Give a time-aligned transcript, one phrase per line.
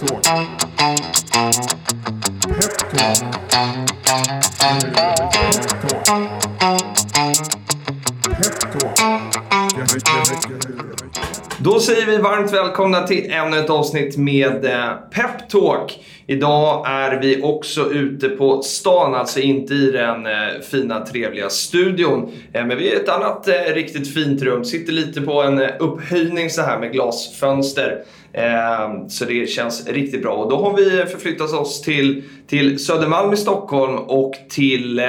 [0.00, 0.24] Peptalk.
[2.48, 3.30] Peptalk.
[11.58, 15.98] Då säger vi varmt välkomna till ännu ett avsnitt med eh, Peptalk.
[16.30, 22.32] Idag är vi också ute på stan, alltså inte i den eh, fina trevliga studion.
[22.52, 24.64] Eh, men vi är i ett annat eh, riktigt fint rum.
[24.64, 28.02] Sitter lite på en upphöjning så här med glasfönster.
[28.32, 30.32] Ehm, så det känns riktigt bra.
[30.32, 35.02] Och då har vi förflyttat oss till, till Södermalm i Stockholm och till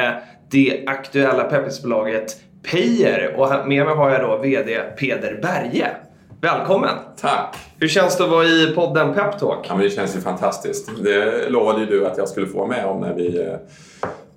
[0.51, 2.37] det aktuella peppisbolaget
[2.71, 3.35] Peyer.
[3.37, 5.87] Och med mig har jag då VD Peder Berge.
[6.41, 6.95] Välkommen!
[7.21, 7.55] Tack!
[7.79, 9.65] Hur känns det att vara i podden Peptalk?
[9.69, 10.89] Ja, men det känns ju fantastiskt.
[11.03, 13.53] Det lovade ju du att jag skulle få med om när vi eh,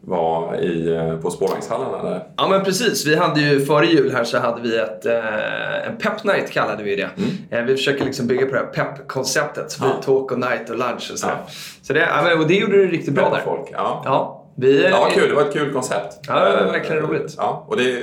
[0.00, 2.24] var i, eh, på spårvagnshallarna där.
[2.36, 5.96] Ja men precis, vi hade ju före jul här så hade vi ett, eh, en
[5.96, 7.08] pep night kallade vi det.
[7.50, 9.70] Eh, vi försöker liksom bygga på det här pepp-konceptet.
[9.70, 10.02] Så Ja.
[10.04, 11.36] talk och night och lunch och sådär.
[11.46, 11.52] Ja.
[11.82, 13.40] Så det, ja, men, och det gjorde du riktigt bra där.
[13.44, 13.68] folk.
[13.72, 14.02] Ja.
[14.04, 15.28] Ja, vi, ja, kul.
[15.28, 16.18] Det var ett kul koncept.
[16.28, 17.34] Ja, det var verkligen roligt.
[17.38, 18.02] Ja, och det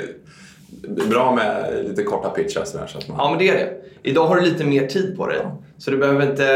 [1.09, 3.17] bra med lite korta pitchar sådär, så att man...
[3.19, 3.69] Ja men det är det.
[4.03, 5.37] Idag har du lite mer tid på dig.
[5.77, 6.47] Så du behöver inte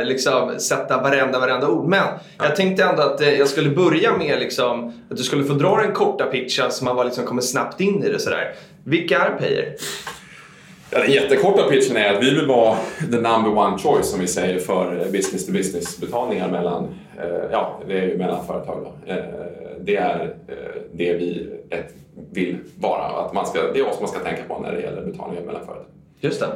[0.00, 1.88] eh, liksom, sätta varenda, varenda ord.
[1.88, 2.04] Men
[2.38, 5.76] jag tänkte ändå att eh, jag skulle börja med liksom, att du skulle få dra
[5.76, 8.18] den korta pitchen så man var, liksom, kommer snabbt in i det.
[8.18, 8.54] Sådär.
[8.84, 9.74] Vilka är Payer?
[10.90, 14.26] Ja, den jättekorta pitchen är att vi vill vara the number one choice som vi
[14.26, 16.90] säger för business to business betalningar mellan, eh,
[17.50, 18.76] ja, det är ju mellan företag.
[18.84, 19.12] Då.
[19.12, 19.24] Eh,
[19.80, 20.54] det är eh,
[20.92, 21.94] det vi ett,
[22.32, 23.04] vill vara.
[23.04, 25.66] Att man ska, det är oss man ska tänka på när det gäller betalningar mellan
[25.66, 25.86] företag.
[26.20, 26.46] Just det.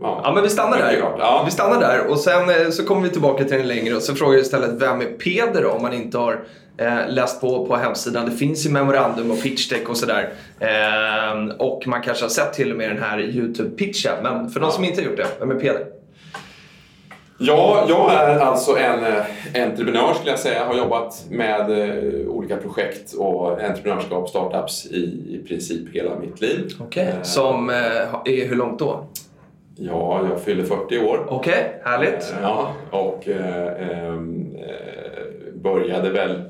[0.00, 0.96] Ja, Ja men vi stannar där.
[1.18, 1.42] Ja.
[1.44, 4.14] Vi stannar där och sen eh, så kommer vi tillbaka till den längre och så
[4.14, 6.40] frågar jag istället vem är Peder då om man inte har
[6.76, 8.26] eh, läst på på hemsidan.
[8.30, 10.32] Det finns ju memorandum och pitchdeck och sådär.
[10.60, 14.22] Eh, och man kanske har sett till och med den här YouTube-pitchen.
[14.22, 15.99] Men för de som inte har gjort det, vem är Peder?
[17.42, 20.64] Ja, jag är alltså en eh, entreprenör skulle jag säga.
[20.64, 26.68] Har jobbat med eh, olika projekt och entreprenörskap, startups i, i princip hela mitt liv.
[26.96, 27.76] Eh, Som eh,
[28.24, 29.04] är hur långt då?
[29.76, 31.26] Ja, jag fyller 40 år.
[31.28, 32.34] Okej, härligt.
[32.36, 36.42] Eh, Ja, och eh, ehm, eh, började väl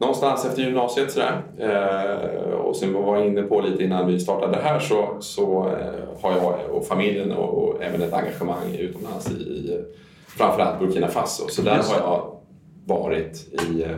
[0.00, 1.42] någonstans efter gymnasiet sådär.
[1.58, 5.68] Eh, och sen var jag inne på lite innan vi startade det här så, så
[5.68, 9.84] eh, har jag och familjen och, och även ett engagemang utomlands i, i
[10.28, 11.48] framförallt Burkina Faso.
[11.48, 12.36] Så där har jag
[12.84, 13.96] varit i eh,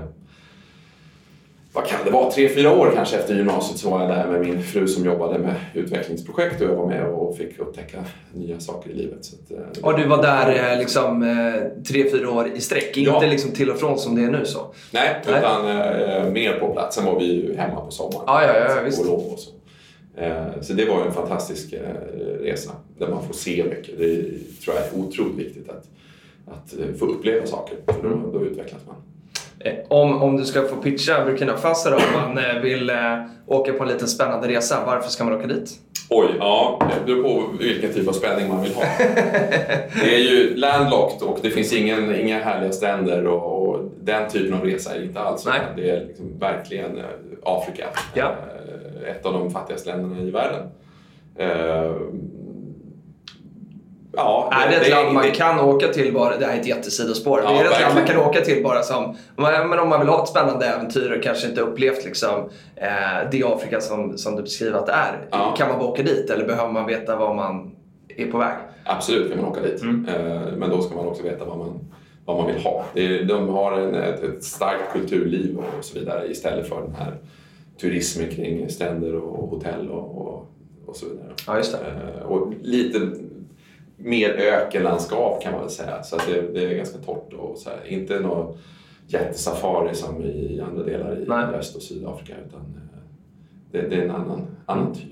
[1.74, 4.40] vad kan det vara, tre, fyra år kanske efter gymnasiet så var jag där med
[4.40, 8.90] min fru som jobbade med utvecklingsprojekt och jag var med och fick upptäcka nya saker
[8.90, 9.24] i livet.
[9.24, 12.92] Så att, eh, Och du var där eh, liksom eh, tre, fyra år i sträck.
[12.96, 13.14] Ja.
[13.14, 14.74] Inte liksom till och från som det är nu så.
[14.90, 15.38] Nej, Nej.
[15.38, 16.96] utan eh, mer på plats.
[16.96, 18.24] Sen var vi ju hemma på sommaren.
[18.26, 19.02] Ja, ja, ja, visst.
[19.02, 19.50] på lov och så.
[20.16, 21.80] Eh, så det var ju en fantastisk eh,
[22.40, 23.98] resa där man får se mycket.
[23.98, 24.22] Det
[24.64, 25.84] tror jag är otroligt viktigt att,
[26.46, 27.76] att eh, få uppleva saker.
[27.86, 28.96] För då, då utvecklas man.
[29.64, 32.02] Eh, Om, om du ska få pitcha Burkina Faso då, om
[32.34, 32.96] man eh, vill eh,
[33.46, 35.70] åka på en liten spännande resa, varför ska man åka dit?
[36.10, 38.82] Oj, ja, det beror på vilken typ av spänning man vill ha.
[40.02, 44.54] det är ju landlocked och det finns ingen, inga härliga stränder och, och den typen
[44.54, 45.46] av resa är inte alls.
[45.46, 45.60] Nej.
[45.76, 47.04] Det är liksom verkligen eh,
[47.42, 47.84] Afrika.
[48.14, 48.34] Ja.
[49.10, 50.66] Ett av de fattigaste länderna i världen.
[51.38, 51.92] Eh,
[54.16, 56.66] Ja, är det ett land man det- kan åka till bara, det här är ett
[56.66, 58.20] jättesidospår, Ja, det är det ett land man verkligen.
[58.20, 61.48] kan åka till bara som, men om man vill ha ett spännande äventyr och kanske
[61.48, 65.18] inte upplevt liksom, eh, det Afrika som, som du beskriver att det är.
[65.30, 65.54] Ja.
[65.58, 67.70] Kan man bara åka dit eller behöver man veta var man
[68.16, 68.54] är på väg?
[68.84, 69.82] Absolut kan man åka dit.
[69.82, 70.08] Mm.
[70.08, 71.78] Eh, Men då ska man också veta vad man,
[72.24, 72.84] vad man vill ha.
[72.94, 77.14] Det de har en, ett, ett starkt kulturliv och så vidare istället för den här
[77.80, 80.46] turismen kring stränder och hotell och, och,
[80.86, 81.28] och så vidare.
[81.46, 81.78] Ja, just det.
[82.18, 82.98] Eh, Och lite
[84.02, 86.02] mer ökenlandskap kan man väl säga.
[86.02, 87.78] Så att det, det är ganska torrt och så här.
[87.88, 88.58] Inte någon
[89.06, 91.44] jättesafari som i andra delar i Nej.
[91.44, 93.00] Öst och Sydafrika utan eh,
[93.72, 95.04] det, det är en annan, annan typ.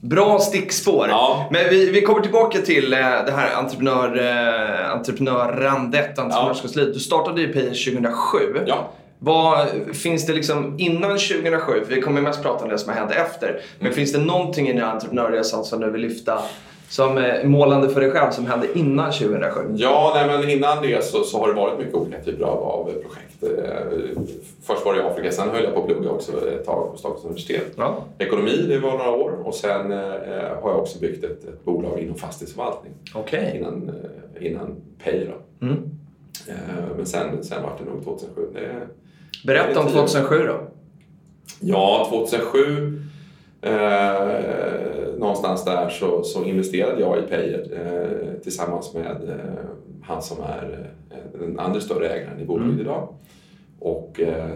[0.00, 1.06] Bra stickspår.
[1.08, 1.48] Ja.
[1.50, 6.92] Men vi, vi kommer tillbaka till eh, det här entreprenör, eh, entreprenörandet, entreprenörskapsliv.
[6.92, 8.64] Du startade ju Payer 2007.
[8.66, 8.88] Ja.
[9.18, 12.98] Vad, finns det liksom innan 2007, för vi kommer mest prata om det som har
[13.00, 13.60] hänt efter.
[13.78, 13.92] Men Mm.
[13.94, 16.42] finns det någonting i den här entreprenörresan som du vill lyfta
[16.88, 19.60] som eh, målande för dig själv som hände innan 2007?
[19.76, 22.84] Ja, nej, men innan det så, så har det varit mycket olika typer av, av
[22.84, 23.42] projekt.
[23.42, 24.22] Eh,
[24.62, 26.98] Först var det i Afrika, sen höll jag på att plugga också ett tag på
[26.98, 27.72] Stockholms universitet.
[27.76, 28.04] Ja.
[28.18, 29.98] Ekonomi, det var några år och sen eh,
[30.62, 33.56] har jag också byggt ett, ett bolag inom fastighetsförvaltning Okej.
[33.56, 33.88] innan,
[34.40, 35.26] eh, innan Pay.
[35.62, 35.76] Mm.
[36.46, 36.54] Eh,
[36.96, 38.42] men sen, sen var det nog 2007.
[38.54, 38.70] Det,
[39.46, 40.22] Berätta om Det är tio.
[40.22, 40.60] 2007 då.
[41.60, 43.02] Ja, 2007.
[43.62, 49.64] Eh, någonstans där så, så investerade jag i Payer eh, tillsammans med eh,
[50.02, 52.80] han som är eh, den andra större ägaren i bolaget Mm.
[52.80, 53.08] idag.
[53.80, 54.50] Och eh,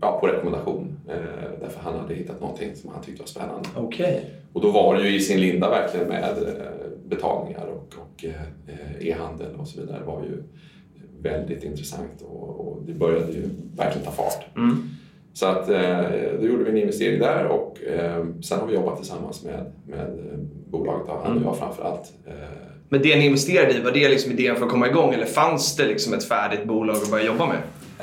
[0.00, 0.96] ja, på rekommendation.
[1.08, 3.68] Eh, därför han hade hittat någonting som han tyckte var spännande.
[3.76, 4.24] Okej.
[4.52, 6.34] Och då var det ju i sin linda verkligen med
[7.06, 9.98] betalningar och, och eh, e-handel och så vidare.
[9.98, 10.42] Det var ju
[11.22, 14.56] väldigt intressant och, och det började ju verkligen ta fart.
[14.56, 14.88] Mm.
[15.34, 16.00] Så att, eh,
[16.40, 20.00] då gjorde vi en investering där och eh, sen har vi jobbat tillsammans med, med
[20.00, 20.38] eh,
[20.70, 22.12] bolaget, han och jag framför allt.
[22.88, 25.76] Men det ni investerade i, var det liksom idén för att komma igång eller fanns
[25.76, 27.58] det liksom ett färdigt bolag att börja jobba med?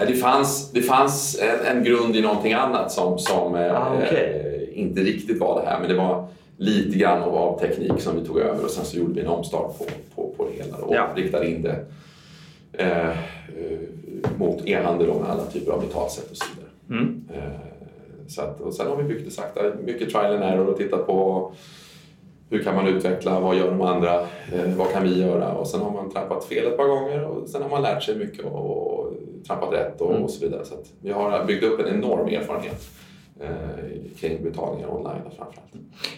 [0.08, 5.02] Det fanns, det fanns en, en grund i någonting annat som, som Ah, eh, inte
[5.02, 8.64] riktigt var det här, men det var lite grann av, teknik som vi tog över
[8.64, 9.86] och sen så gjorde vi en omstart på,
[10.16, 11.08] på, på det hela och Ja.
[11.16, 11.86] riktade in det
[12.74, 13.10] eh,
[14.38, 16.61] mot e-handel och med alla typer av betalsätt och så vidare.
[16.92, 17.24] Mm.
[17.34, 17.42] Eh,
[18.28, 21.08] så att, och sen har vi byggt det sakta, mycket trial and error och tittat
[21.08, 21.52] på
[22.50, 25.82] hur kan man utveckla, vad gör de andra, eh, vad kan vi göra och sen
[25.82, 29.00] har man trampat fel ett par gånger och sen har man lärt sig mycket och,
[29.00, 29.14] och
[29.48, 30.24] trampat rätt och, Mm.
[30.24, 30.66] och så vidare.
[30.66, 32.82] Så vi har byggt upp en enorm erfarenhet
[34.20, 35.72] kring betalningar online framförallt.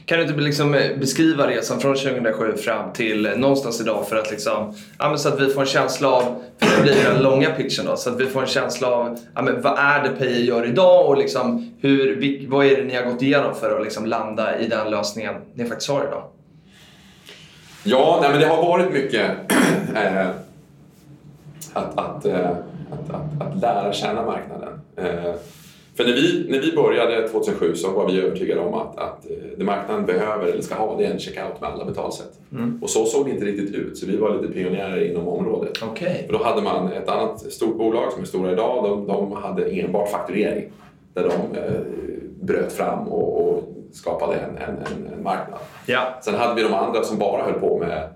[0.05, 4.15] Kan du inte liksom eh, beskriva resan från 2007 fram till eh, någonstans idag för
[4.15, 6.23] att liksom, ja, så att vi får en känsla av,
[6.59, 9.41] för det blir den långa pitchen då, så att vi får en känsla av ja,
[9.41, 13.03] men vad är det Payer gör idag och liksom hur, vad är det ni har
[13.03, 16.23] gått igenom för att liksom landa i den lösningen ni faktiskt har idag?
[17.83, 19.31] Ja, nej, men det har varit mycket
[19.95, 20.27] eh,
[21.73, 22.49] att, att, eh,
[22.91, 24.81] att, att, att lära känna marknaden.
[24.95, 25.33] Eh,
[25.95, 29.35] för när vi, när vi började 2007 så var vi övertygade om att, att eh,
[29.57, 32.39] det marknaden behöver eller ska ha det är en checkout med alla betalsätt.
[32.81, 35.71] Och så såg det inte riktigt ut, så vi var lite pionjärer inom området.
[35.83, 36.23] Okej.
[36.25, 39.65] För då hade man ett annat stort bolag som är stora idag, de, de hade
[39.65, 40.71] enbart fakturering.
[41.13, 41.81] Där de eh,
[42.41, 45.59] bröt fram och, och skapade en, en, en, en marknad.
[45.85, 46.19] Ja.
[46.21, 48.09] Sen hade vi de andra som bara höll på med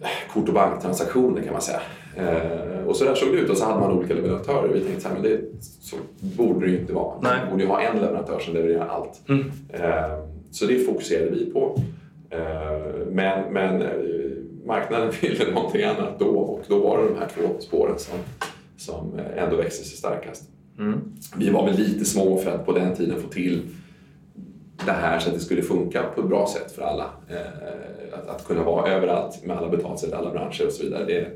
[0.00, 1.80] eh, kort och banktransaktioner kan man säga.
[2.16, 4.68] Eh, och så där såg det ut och så hade man olika leverantörer.
[4.68, 5.40] Vi tänkte så här, men det,
[5.80, 7.14] så borde det ju inte vara.
[7.22, 7.38] Nej.
[7.40, 9.20] Man borde ju ha en leverantör som levererar allt.
[9.28, 9.50] Mm.
[9.68, 10.18] Eh,
[10.50, 11.80] så det fokuserade vi på.
[12.30, 13.88] Eh, men men eh,
[14.64, 18.18] marknaden ville någonting annat då och då var det de här två spåren som,
[18.76, 20.44] som eh, ändå växte sig starkast.
[20.78, 21.00] Mm.
[21.36, 23.62] Vi var väl lite små för att på den tiden få till
[24.86, 27.10] det här så att det skulle funka på ett bra sätt för alla.
[27.28, 31.04] Eh, att, att kunna vara överallt med alla betalsätt, alla branscher och så vidare.
[31.04, 31.26] Det,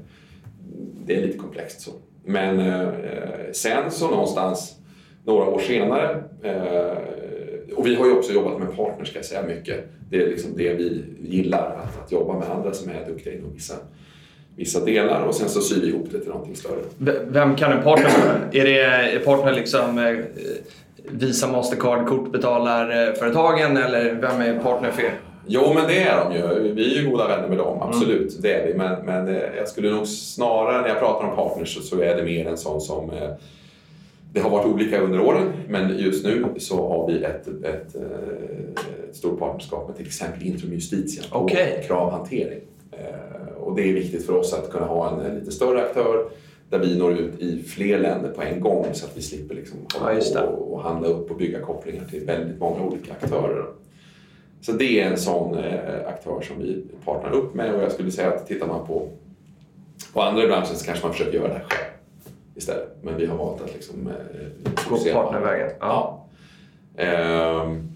[1.06, 1.90] det är lite komplext så.
[2.24, 2.88] Men eh,
[3.52, 4.76] sen så någonstans
[5.24, 6.98] några år senare eh,
[7.76, 9.84] och vi har ju också jobbat med partners ska jag säga mycket.
[10.10, 13.54] Det är liksom det vi gillar, att, att jobba med andra som är duktiga inom
[13.54, 13.74] vissa,
[14.56, 16.80] vissa delar och sen så syr vi ihop det till någonting större.
[17.26, 18.38] Vem kan en partner vara?
[18.52, 20.16] Är det är partner liksom eh,
[21.10, 25.20] Visa, Mastercard, kortbetalarföretagen eller vem är partner för er?
[25.46, 26.72] Jo, men det är de ju.
[26.72, 28.42] Vi är ju goda vänner med dem, absolut.
[28.42, 28.74] Det är vi.
[28.74, 32.22] Men, men eh, jag skulle nog snarare, när jag pratar om partners, så- är det
[32.22, 33.10] mer en sån som...
[33.10, 33.30] eh,
[34.32, 38.02] Det har varit olika under åren, men just nu så har vi ett, ett, eh,
[39.10, 41.84] ett stort partnerskap med till exempel Intrum Justitia på Okej.
[41.86, 42.60] kravhantering.
[43.60, 46.24] Och det är viktigt för oss att kunna ha en, lite större aktör
[46.70, 49.78] där vi når ut i fler länder på en gång så att vi slipper liksom
[50.34, 53.64] Ja, och, och handla upp och bygga kopplingar till väldigt många olika aktörer.
[54.66, 58.10] Så det är en sån eh, aktör som vi partnerar upp med och jag skulle
[58.10, 59.08] säga att tittar man på,
[60.12, 61.90] på andra i branschen så kanske man försöker göra det här själv
[62.54, 62.96] istället.
[63.02, 65.70] Men vi har valt att liksom, eh, Gå partnervägen.
[65.80, 66.26] Ja.
[66.96, 67.88] Ehm,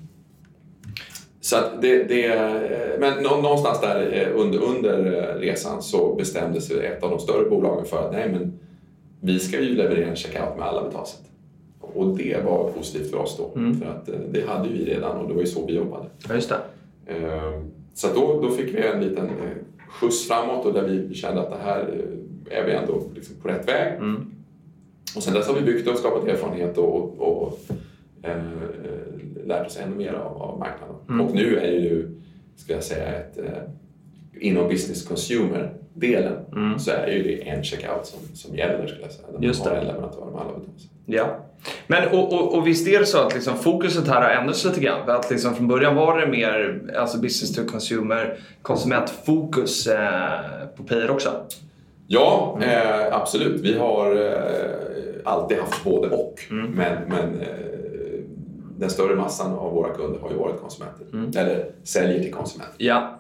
[1.41, 2.29] så att det, det,
[3.01, 4.95] men nå- någonstans där eh, under, under
[5.39, 8.59] resan så bestämde sig ett av de större bolagen för att nej men
[9.21, 11.30] vi ska ju leverera en checkout med alla betalsätt.
[11.81, 13.61] Och det var positivt för oss då.
[13.61, 13.81] Mm.
[13.81, 16.07] För att eh, det hade vi redan och det var ju så vi jobbade.
[16.29, 16.59] Ja, just det.
[17.15, 19.33] Ehm, Så då, då fick vi en liten eh,
[19.89, 23.49] skjuts framåt och där vi kände att det här eh, är vi ändå liksom på
[23.49, 23.97] rätt väg.
[23.97, 24.31] Mm.
[25.17, 27.59] Och sen dess har vi byggt och skapat erfarenhet och, och
[28.23, 28.43] eh,
[29.47, 30.97] lärt oss ännu mer av, av marknaden.
[31.09, 31.27] Mm.
[31.27, 32.21] Och nu är ju,
[32.57, 33.63] ska jag säga, ett, eh,
[34.41, 35.07] inom business
[35.95, 36.79] consumer-delen Mm.
[36.79, 39.27] så är ju det en checkout som, som gäller, skulle jag säga.
[39.39, 39.81] Där Just man har det.
[39.81, 40.71] en leverantör med alla betalningar.
[41.07, 41.37] Ja.
[41.87, 44.81] Men och, och, och visst är det så att liksom fokuset här har ändrats lite
[44.81, 45.05] grann?
[45.07, 50.31] För Att liksom från början var det mer alltså business to consumer, konsumentfokus eh,
[50.77, 51.31] på Payer också?
[52.07, 52.69] Ja, Mm.
[52.71, 53.61] eh, absolut.
[53.61, 54.33] Vi har eh,
[55.25, 56.35] alltid haft både och.
[56.51, 56.71] Mm.
[56.71, 57.47] Men, men eh,
[58.79, 61.07] den större massan av våra kunder har ju varit konsumenter.
[61.13, 61.31] Mm.
[61.37, 62.75] Eller säljer till konsumenter.
[62.79, 63.20] Ja,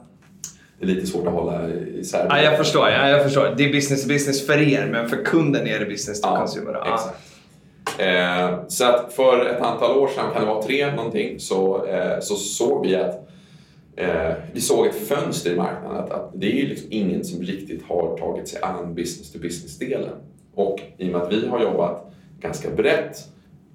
[0.80, 2.26] Det är lite svårt att hålla isär.
[2.28, 2.88] ja jag förstår.
[2.88, 3.54] Ja, jag förstår.
[3.56, 6.38] Det är business to business för er, men för kunden är det business to Ja,
[6.38, 6.72] consumer.
[6.84, 6.94] Ja.
[6.94, 7.18] Exakt.
[7.98, 12.20] Eh, så att för ett antal år sedan, kan det vara tre någonting, så, eh,
[12.20, 13.28] så såg vi att
[13.96, 17.42] eh, vi såg ett fönster i marknaden att, att det är ju liksom ingen som
[17.42, 20.10] riktigt har tagit sig an business to business-delen.
[20.54, 23.16] Och i och med att vi har jobbat ganska brett,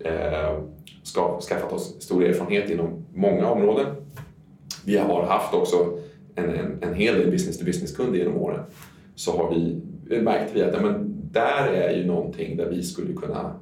[0.05, 0.59] eh,
[1.03, 3.85] ska, skaffat oss stor erfarenhet inom många områden.
[4.85, 5.97] Vi har haft också
[6.35, 8.63] en, en, en hel del business to business-kunder genom åren.
[9.15, 9.81] Så har vi
[10.21, 13.55] märkt vi att ja, men där är ju någonting där vi skulle kunna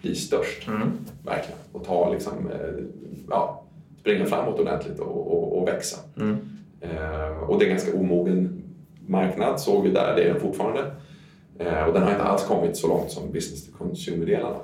[0.00, 0.68] bli störst.
[0.68, 0.92] Mm.
[1.24, 1.58] Verkligen.
[1.72, 2.84] Och ta liksom, eh,
[3.30, 3.64] ja,
[4.00, 5.96] springa framåt ordentligt och, och, och växa.
[6.16, 6.36] Mm.
[6.80, 8.62] Eh, och det är en ganska omogen
[9.06, 10.90] marknad såg vi där, det är den fortfarande.
[11.58, 14.56] Eh, och den har inte alls kommit så långt som business to consumer-delarna.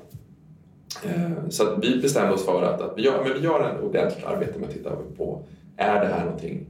[1.05, 4.25] Eh, så vi bestämde oss för att, att vi, gör, men vi gör en ordentligt
[4.25, 5.43] arbete med att titta på,
[5.77, 6.65] är det här någonting eh,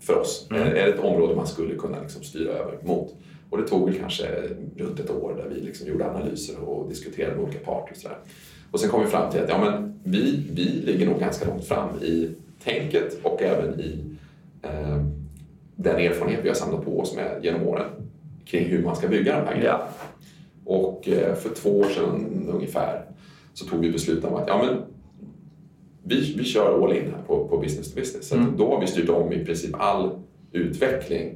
[0.00, 0.48] för oss?
[0.50, 0.62] Mm.
[0.62, 3.14] Är, är det ett område man skulle kunna liksom styra över mot?
[3.50, 4.26] Och det tog väl kanske
[4.76, 7.92] runt ett år där vi liksom gjorde analyser och diskuterade med olika parter.
[7.92, 8.18] Och, sådär.
[8.70, 11.64] och sen kom vi fram till att ja, men vi, vi ligger nog ganska långt
[11.64, 12.30] fram i
[12.64, 13.98] tänket och även i
[14.62, 15.04] eh,
[15.76, 17.86] den erfarenhet vi har samlat på oss med genom åren
[18.44, 19.78] kring hur man ska bygga de här grejerna.
[19.78, 19.88] Ja.
[20.64, 23.04] Och eh, för två år sedan ungefär
[23.54, 24.82] så tog vi beslut om att ja, men
[26.08, 28.28] vi, vi kör all in här på, på business to business.
[28.28, 28.56] Så mm.
[28.56, 30.10] då har vi styrt om i princip all
[30.52, 31.34] utveckling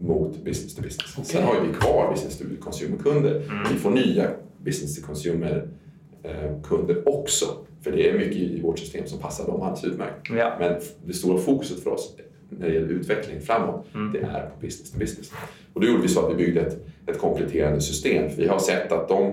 [0.00, 1.18] mot business to business.
[1.18, 1.24] Okay.
[1.24, 3.36] Sen har vi kvar business to consumer-kunder.
[3.36, 3.72] Mm.
[3.72, 4.30] Vi får nya
[4.64, 7.46] business to consumer-kunder eh, också.
[7.82, 10.30] För det är mycket i vårt system som passar dem alldeles utmärkt.
[10.30, 10.56] Ja.
[10.60, 12.16] Men det stora fokuset för oss
[12.48, 14.12] när det gäller utveckling framåt, mm.
[14.12, 15.32] det är på business to business.
[15.74, 18.30] Och då gjorde vi så att vi byggde ett, ett kompletterande system.
[18.30, 19.32] För vi har sett att de,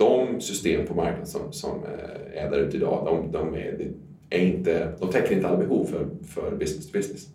[0.00, 3.90] de system på marknaden som, som eh, är där ute idag, de, de, är,
[4.30, 7.28] är inte, de täcker inte alla behov för, för business to business.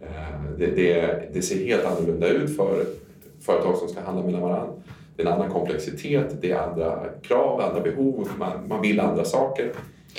[0.00, 2.84] Eh, det, det, det, ser helt annorlunda ut för
[3.40, 4.72] företag som ska handla mellan varandra.
[5.16, 9.24] Det är en annan komplexitet, det är andra krav, andra behov, man, man vill andra
[9.24, 9.72] saker.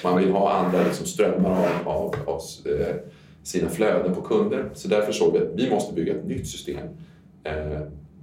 [0.04, 2.96] Man vill ha andra liksom, strömmar av, av, av eh,
[3.44, 4.70] sina flöden på kunder.
[4.74, 6.88] Så därför såg vi att vi måste bygga ett nytt system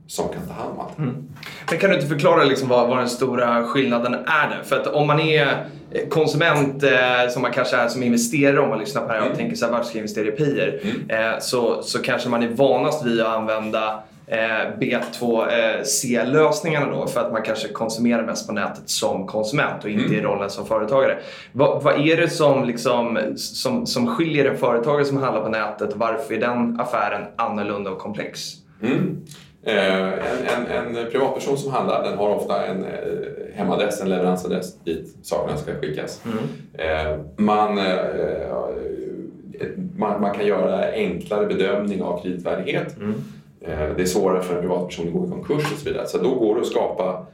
[0.08, 0.98] som kan ta hand om allt.
[0.98, 1.28] Mm.
[1.70, 4.62] Men kan du inte förklara liksom vad, vad den stora skillnaden är där?
[4.64, 5.66] För att om man är
[6.08, 9.26] konsument eh, som man kanske är som investerare om man lyssnar på det här och
[9.26, 9.38] mm.
[9.38, 10.80] tänker så här, varför ska jag investera i PIR?
[10.82, 11.10] Mm.
[11.10, 17.32] Eh, så, så kanske man är vanast vid att använda eh, B2C-lösningarna då för att
[17.32, 20.18] man kanske konsumerar mest på nätet som konsument och inte mm.
[20.18, 21.18] i rollen som företagare.
[21.52, 25.90] Va, vad är det som, liksom, som, som skiljer en företagare som handlar på nätet
[25.94, 28.54] varför är den affären annorlunda och komplex?
[29.62, 32.90] Eh, en, en, en, privatperson som handlar den har ofta en eh,
[33.54, 36.22] hemadress, en leveransadress dit sakerna ska skickas.
[36.24, 36.38] Mm.
[36.72, 37.80] Eh, man,
[39.96, 42.96] man, man, kan göra enklare bedömning av kreditvärdighet.
[42.96, 43.14] Mm.
[43.96, 46.06] det är svårare för en privatperson att gå i konkurs och så vidare.
[46.06, 47.26] Så då går det att skapa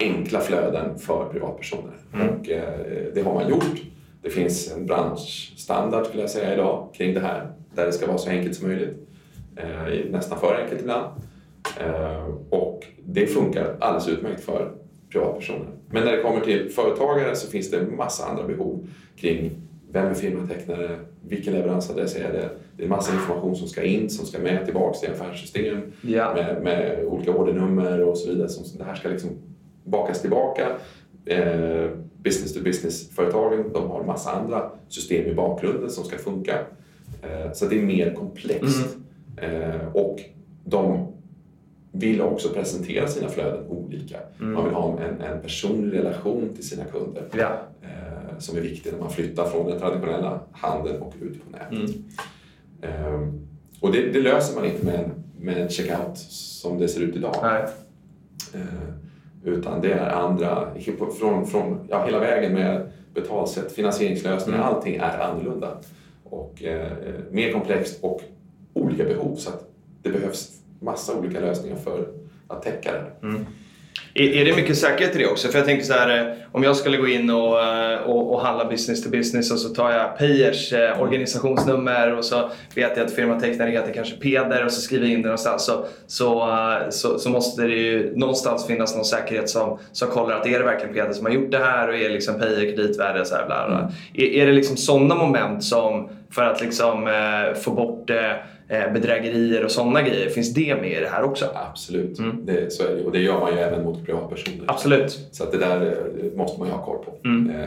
[0.00, 1.92] enkla flöden för privatpersoner.
[2.14, 2.28] Mm.
[2.28, 2.44] Och
[3.14, 3.80] det har man gjort.
[4.22, 8.18] Det finns en branschstandard skulle jag säga idag kring det här där det ska vara
[8.18, 9.08] så enkelt som möjligt.
[10.10, 11.06] nästan för enkelt ibland.
[11.80, 14.72] Eh, och det funkar alldeles utmärkt för
[15.12, 15.68] privatpersoner.
[15.90, 19.50] Men när det kommer till företagare så finns det en massa andra behov kring
[19.92, 22.50] vem är firmatecknare, vilken leveransadress är det?
[22.76, 26.34] Det är en massa information som ska in, som ska med tillbaks till affärssystem ja.
[26.34, 28.48] med, med, olika ordernummer och så vidare.
[28.48, 29.30] Som, det här ska liksom
[29.84, 30.68] bakas tillbaka.
[31.24, 31.90] Eh,
[32.22, 36.58] business to business-företagen de har en massa andra system i bakgrunden som ska funka.
[37.22, 38.96] Eh, så det är mer komplext.
[39.38, 39.70] Mm.
[39.70, 40.20] Eh, och
[40.64, 41.12] de
[41.92, 44.18] vill också presentera sina flöden olika.
[44.40, 44.52] Mm.
[44.52, 47.52] Man vill ha en, en personlig relation till sina kunder ja.
[47.82, 51.96] eh, som är viktig när man flyttar från den traditionella handeln och ut på nätet.
[52.82, 53.04] Mm.
[53.04, 53.28] Eh,
[53.80, 55.10] och det, det, löser man inte med en,
[55.44, 57.34] med en checkout som det ser ut idag.
[58.54, 58.60] Eh,
[59.44, 60.68] utan det är andra,
[61.18, 64.74] från, från ja, hela vägen med betalsätt, finansieringslösningar, mm.
[64.74, 65.78] allting är annorlunda.
[66.24, 66.92] Och eh,
[67.30, 68.22] mer komplext och
[68.72, 69.36] olika behov.
[69.36, 69.70] Så att
[70.02, 72.08] det behövs massa olika lösningar för
[72.48, 73.26] att täcka det.
[73.26, 73.46] Mm.
[74.14, 75.48] Är, det mycket säkerhet i det också?
[75.48, 78.40] För jag tänker så här, eh, om jag skulle gå in och, eh, och, och
[78.40, 83.06] handla business to business och så tar jag Payers eh, organisationsnummer och så vet jag
[83.06, 86.48] att firmatecknaren heter kanske Peder och så skriver jag in det någonstans så, så,
[86.90, 90.64] så, så, måste det ju någonstans finnas någon säkerhet som, som kollar att är det
[90.64, 93.68] verkligen Peder som har gjort det här och är liksom Payer kreditvärde så här bla,
[93.68, 93.78] bla.
[93.78, 93.92] Mm.
[94.14, 97.08] Är, är det liksom sådana moment som för att liksom
[97.64, 98.10] få bort
[98.70, 100.28] bedrägerier och sådana grejer.
[100.28, 101.46] Finns det med i det här också?
[101.54, 102.46] Absolut, mm.
[102.46, 103.04] det, så är det.
[103.04, 104.64] och det gör man ju även mot privatpersoner.
[104.66, 105.28] Absolut.
[105.32, 107.28] Så att det där eh, måste man ju ha koll på.
[107.28, 107.50] Mm.
[107.50, 107.66] Eh,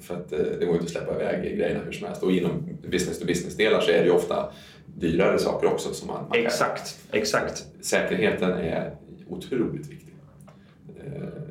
[0.00, 2.22] för att det går inte att släppa iväg grejerna hur som helst.
[2.22, 4.48] Och inom business to business-delar så är det ju ofta
[4.86, 5.94] dyrare saker också.
[5.94, 7.20] Som man, man exakt, kan.
[7.20, 7.66] exakt.
[7.80, 8.96] Säkerheten är
[9.28, 10.14] otroligt viktig.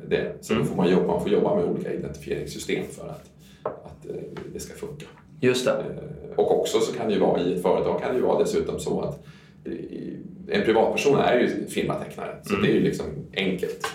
[0.08, 0.32] Det.
[0.40, 0.64] Så mm.
[0.64, 3.30] då får man, jobba, man får jobba med olika identifieringssystem för att,
[3.62, 4.06] att
[4.52, 5.06] det ska funka.
[5.44, 5.84] Just det.
[6.36, 8.78] Och också så kan det ju vara i ett företag kan det ju vara dessutom
[8.80, 9.24] så att
[10.48, 13.86] en privatperson är ju firmatecknare så det är ju liksom enkelt.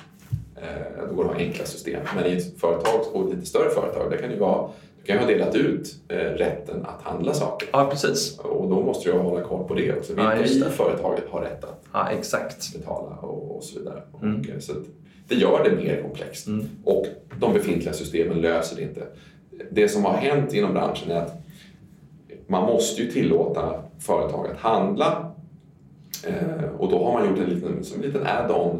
[0.55, 2.01] Eh, Då går det att ha enkla system.
[2.15, 4.69] Men i ett företag och lite större företag, där kan det ju vara
[5.01, 7.69] du kan ju ha delat ut eh, rätten att handla saker.
[7.71, 8.39] Ja, precis.
[8.39, 10.13] Och då måste du hålla koll på det också.
[10.17, 12.73] Ja, Vilka just i företaget har rätt att Ja, exakt.
[12.73, 14.01] betala och, och så vidare.
[14.21, 14.41] Mm.
[14.57, 14.73] Och, så
[15.27, 16.47] det gör det mer komplext.
[16.83, 17.05] Och
[17.39, 19.03] de befintliga systemen löser det inte.
[19.71, 21.35] Det som har hänt inom branschen är att
[22.47, 25.31] man måste ju tillåta företag att handla
[26.27, 28.79] eh, och då har man gjort en liten, som en liten add-on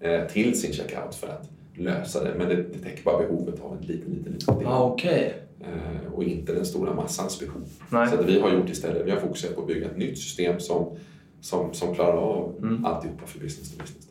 [0.00, 2.34] eh, till sin checkout för att lösa det.
[2.38, 4.64] Men det, det täcker bara behovet av en liten, liten, liten del.
[4.64, 5.34] Ja, okej.
[5.60, 7.62] Eh, och inte den stora massans behov.
[7.90, 8.08] Nej.
[8.08, 10.60] Så att vi har gjort istället, vi har fokuserat på att bygga ett nytt system
[10.60, 10.86] som,
[11.40, 12.84] som, som klarar av Mm.
[12.84, 14.08] alltihopa för business to business.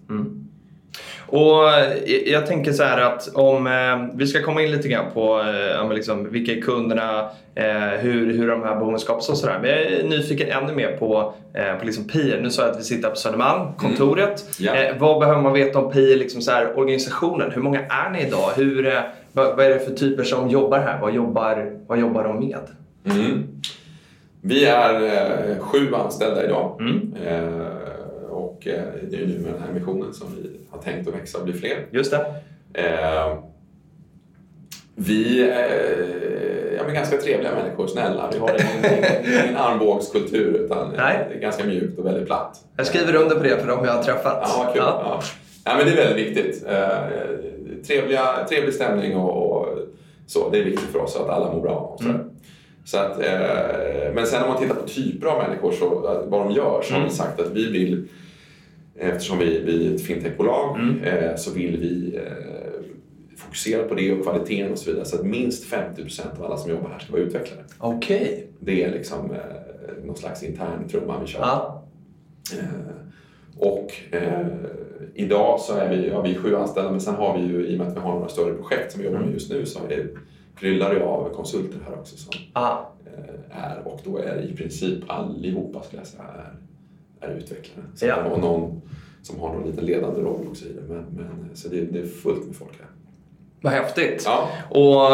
[1.29, 5.05] Och eh, jag tänker så här att om eh, vi ska komma in lite grann
[5.13, 5.43] på
[5.81, 9.59] eh, liksom, vilka är kunderna, eh, hur, hur de här behoven skapas och sådär.
[9.61, 12.39] Men jag är nyfiken ännu mer på, eh, på liksom PIR.
[12.41, 14.45] Nu sa jag att vi sitter på Södermalm, kontoret.
[14.59, 14.75] Ja.
[14.75, 17.51] Eh, vad behöver man veta om PIR, liksom så här, organisationen?
[17.51, 18.49] Hur många är ni idag?
[18.55, 19.01] Hur, eh,
[19.33, 20.99] vad, vad är det för typer som jobbar här?
[21.01, 22.59] Vad jobbar, vad jobbar de med?
[23.05, 23.43] Mm.
[24.41, 26.77] Vi är eh, sju anställda idag.
[26.79, 27.13] Mm.
[28.65, 31.07] Eh, och eh, det är ju nu med den här missionen som vi har tänkt
[31.07, 31.85] att växa och bli fler.
[31.91, 32.25] Just det.
[32.73, 33.37] Eh,
[34.95, 38.29] vi är ja, men ganska trevliga människor, snälla.
[38.33, 38.49] Vi har
[39.47, 41.25] ingen, armbågskultur utan eh, Nej.
[41.29, 42.59] det är ganska mjukt och väldigt platt.
[42.77, 44.39] Jag skriver under på det för de jag har träffat.
[44.41, 44.83] Ja, kul.
[44.85, 45.21] Ja.
[45.65, 46.65] Ja, men det är väldigt viktigt.
[46.67, 46.87] Eh,
[47.87, 49.77] trevliga, trevlig stämning och, och
[50.27, 50.49] så.
[50.49, 51.97] Det är viktigt för oss att alla mår bra.
[52.01, 52.17] Mm.
[52.85, 56.39] så att, eh, men sen om man tittar på typer av människor, så, att vad
[56.45, 57.09] de gör, så har Mm.
[57.09, 58.07] vi sagt att vi vill,
[58.99, 61.03] eftersom vi, vi är ett fintechbolag, Mm.
[61.03, 62.77] eh, så vill vi eh,
[63.37, 65.05] fokusera på det och kvaliteten och så vidare.
[65.05, 67.63] Så att minst 50% av alla som jobbar här ska vara utvecklare.
[67.79, 68.47] Okej.
[68.59, 71.39] Det är liksom eh, någon slags intern trumma vi kör.
[71.39, 71.83] Ja.
[72.59, 72.67] Eh,
[73.59, 73.91] och
[75.13, 77.73] idag så är vi, ja, vi är sju anställda men sen har vi ju, i
[77.75, 79.79] och med att vi har några större projekt som vi jobbar med just nu, så
[79.89, 80.07] är,
[80.59, 82.77] kryllar det av konsulter här också som Ah.
[83.51, 86.53] är, och då är i princip allihopa skulle jag säga är,
[87.27, 87.85] är utvecklare.
[87.95, 88.15] Så Ja.
[88.23, 88.81] och någon
[89.23, 90.93] som har någon liten ledande roll också i det.
[90.93, 92.87] Men, men, så det, det är fullt med folk här.
[93.61, 94.23] Vad häftigt.
[94.25, 95.05] Ja, Och,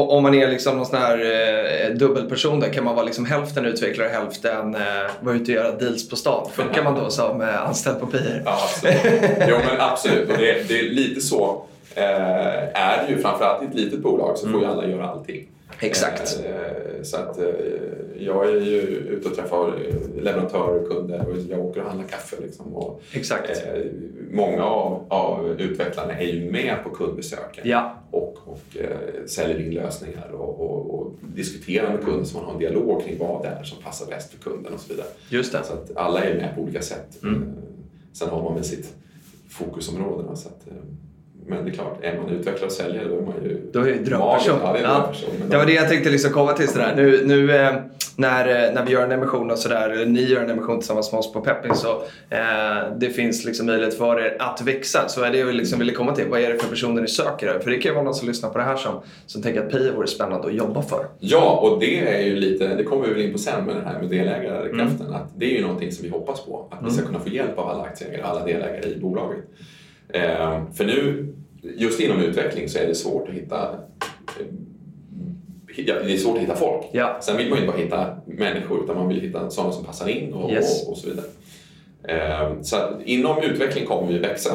[0.00, 3.24] och om man är liksom någon sån här eh, dubbelperson där kan man vara liksom
[3.26, 4.80] hälften utvecklare och hälften eh,
[5.20, 6.48] vara ute och göra deals på stan.
[6.52, 8.42] Funkar man då som eh, anställd på PIR?
[8.44, 9.22] Ja, absolut.
[9.48, 10.30] jo, men absolut.
[10.30, 11.62] Och det, det är lite så
[11.94, 12.04] eh,
[12.74, 13.18] är det ju.
[13.18, 15.46] Framförallt i ett litet bolag så får ju alla göra allting.
[15.80, 16.40] Exakt.
[16.46, 17.44] Eh, så att eh,
[18.18, 22.08] jag är ju ute och träffar eh, leverantörer och kunder och jag åker och handlar
[22.08, 22.36] kaffe.
[22.42, 23.50] Liksom, och, Exakt.
[23.50, 23.82] eh,
[24.30, 27.94] många av, av utvecklarna är ju med på kundbesöken Ja.
[28.10, 32.52] och, och eh, säljer in lösningar och, och, och diskuterar med kunden så man har
[32.52, 35.08] en dialog kring vad det är som passar bäst för kunden och så vidare.
[35.28, 35.62] Just det.
[35.64, 37.22] Så att alla är med på olika sätt.
[37.22, 37.42] Mm.
[37.42, 37.48] Eh,
[38.12, 38.94] Sen har man väl sitt
[39.50, 40.36] fokusområde.
[40.36, 40.66] Så att,
[41.48, 43.60] men det är klart, är man utvecklare och säljare då är man ju...
[43.72, 44.58] Då är det drömperson.
[44.62, 45.12] Ja, det Ja.
[45.50, 46.68] Det var det jag tänkte liksom komma till.
[46.68, 46.92] Sådär.
[46.96, 47.74] Nu, nu eh,
[48.16, 51.12] när, eh, när vi gör en emission och sådär, eller ni gör en emission tillsammans
[51.12, 51.88] med oss på Pepping så
[52.30, 55.08] eh, det finns liksom möjlighet för er att växa.
[55.08, 56.24] Så är det jag liksom ville komma till.
[56.30, 57.58] Vad är det för personer ni söker?
[57.58, 59.70] För det kan ju vara någon som lyssnar på det här som, som tänker att
[59.72, 61.06] PI vore spännande att jobba för.
[61.18, 63.82] Ja, och det är ju lite, det kommer vi väl in på sen med det
[63.84, 64.18] här med Mm.
[64.18, 65.14] delägarkraften.
[65.14, 66.68] Att det är ju någonting som vi hoppas på.
[66.70, 69.38] Att vi ska kunna få hjälp av alla aktieägare, alla delägare i bolaget.
[70.08, 71.32] Eh, för nu,
[71.76, 73.78] just inom utveckling så är det svårt att hitta
[74.40, 74.46] eh,
[75.76, 76.84] ja, det är svårt att hitta folk.
[76.92, 77.18] Ja.
[77.22, 80.08] Sen vill man ju inte bara hitta människor utan man vill hitta sådana som passar
[80.08, 80.84] in och, Yes.
[80.86, 81.26] och, och så vidare.
[82.08, 84.50] Eh, så inom utveckling kommer vi växa.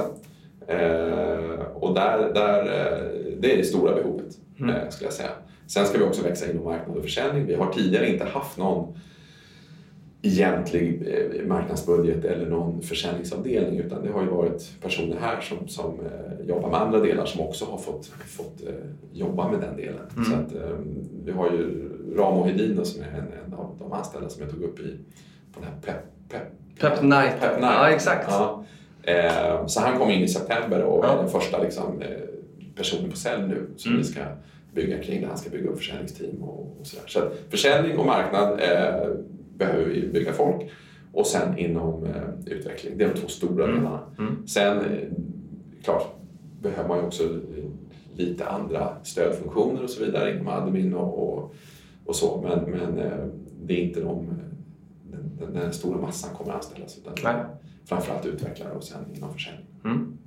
[0.68, 3.08] Eh, och där, där, eh,
[3.40, 4.76] det är det stora behovet, Mm.
[4.76, 5.30] eh, skulle jag säga.
[5.68, 7.46] Sen ska vi också växa inom marknad och försäljning.
[7.46, 8.94] Vi har tidigare inte haft någon
[10.22, 16.00] egentlig eh, marknadsbudget eller någon försäljningsavdelning utan det har ju varit personer här som, som
[16.00, 18.74] eh, jobbar med andra delar som också har fått, fått eh,
[19.14, 20.02] jobba med den delen.
[20.16, 20.26] Mm.
[20.26, 20.78] Så att, eh,
[21.26, 24.64] vi har ju Ramo Hedin som är en, en av de anställda som jag tog
[24.64, 24.98] upp i
[25.54, 26.44] på den här Pep, Pep,
[26.80, 27.40] Pep Night.
[27.40, 27.74] Pep Night.
[27.74, 28.26] Ja, exakt.
[28.30, 28.64] Ja.
[29.04, 32.04] Eh, så han kom in i september och är den första liksom,
[32.76, 34.02] personen på sälj nu som Mm.
[34.04, 34.22] vi ska
[34.74, 35.22] bygga kring.
[35.22, 37.04] Där han ska bygga upp försäljningsteam och, och sådär.
[37.08, 39.10] Så försäljning och marknad eh,
[39.66, 40.70] behöver vi bygga folk.
[41.14, 42.12] Och sen inom eh,
[42.46, 42.98] utveckling.
[42.98, 43.76] Det är de två stora Mm.
[43.78, 44.00] delarna.
[44.20, 44.48] Mm.
[44.48, 45.08] Sen, eh,
[45.84, 46.16] klart,
[46.62, 47.24] behöver man ju också
[48.16, 51.56] lite andra stödfunktioner och så vidare inom admin och, och,
[52.06, 52.42] och så.
[52.48, 53.26] Men, men eh,
[53.64, 54.28] det är inte de,
[55.12, 57.44] den, den, den stora massan kommer att anställas utan Nej.
[57.86, 59.66] framförallt utvecklare och sen inom försäljning.
[59.86, 60.18] Mm.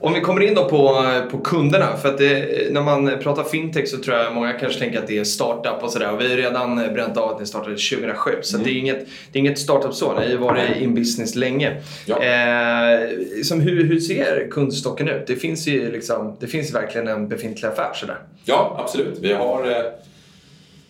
[0.00, 1.96] Om vi kommer in då på, på kunderna.
[1.96, 5.18] För att det, när man pratar fintech så tror jag många kanske tänker att det
[5.18, 6.12] är startup och sådär.
[6.12, 8.30] Och vi har redan bränt av att ni startade 2007.
[8.42, 10.12] Så det, är inget, det är inget startup så.
[10.12, 11.76] Ni har ju varit in business länge.
[12.06, 12.22] Ja.
[12.22, 15.26] Eh, liksom hur, hur ser kundstocken ut?
[15.26, 18.18] Det finns ju liksom, det finns verkligen en befintlig affär sådär.
[18.44, 19.18] Ja, absolut.
[19.20, 19.84] Vi har, eh,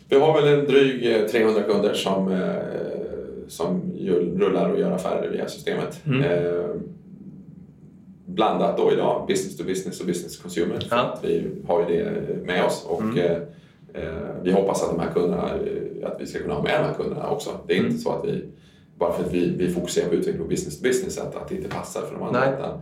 [0.08, 2.38] vi har väl en dryg eh, 300 kunder som, eh,
[3.48, 3.82] som
[4.38, 6.00] rullar och gör affärer via systemet.
[6.06, 6.22] Mm.
[8.26, 10.80] Blandat då idag, business to business och business to consumer.
[10.80, 12.10] För att vi har ju det
[12.46, 12.84] med oss.
[12.88, 13.18] Och, Mm.
[13.18, 13.32] eh,
[13.94, 14.12] eh,
[14.42, 16.94] vi hoppas att de här kunderna, eh, att vi ska kunna ha med de här
[16.94, 17.50] kunderna också.
[17.66, 17.90] Det är Mm.
[17.90, 18.44] inte så att vi,
[18.98, 21.54] bara för att vi, vi fokuserar på utveckling på business to business, att, att det
[21.54, 22.54] inte passar för de andra.
[22.58, 22.80] Utan,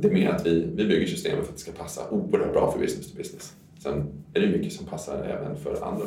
[0.00, 2.72] det är mer att vi, vi bygger systemet för att det ska passa oerhört bra
[2.72, 3.52] för business to business.
[3.82, 4.04] Sen
[4.34, 6.06] är det mycket som passar även för andra.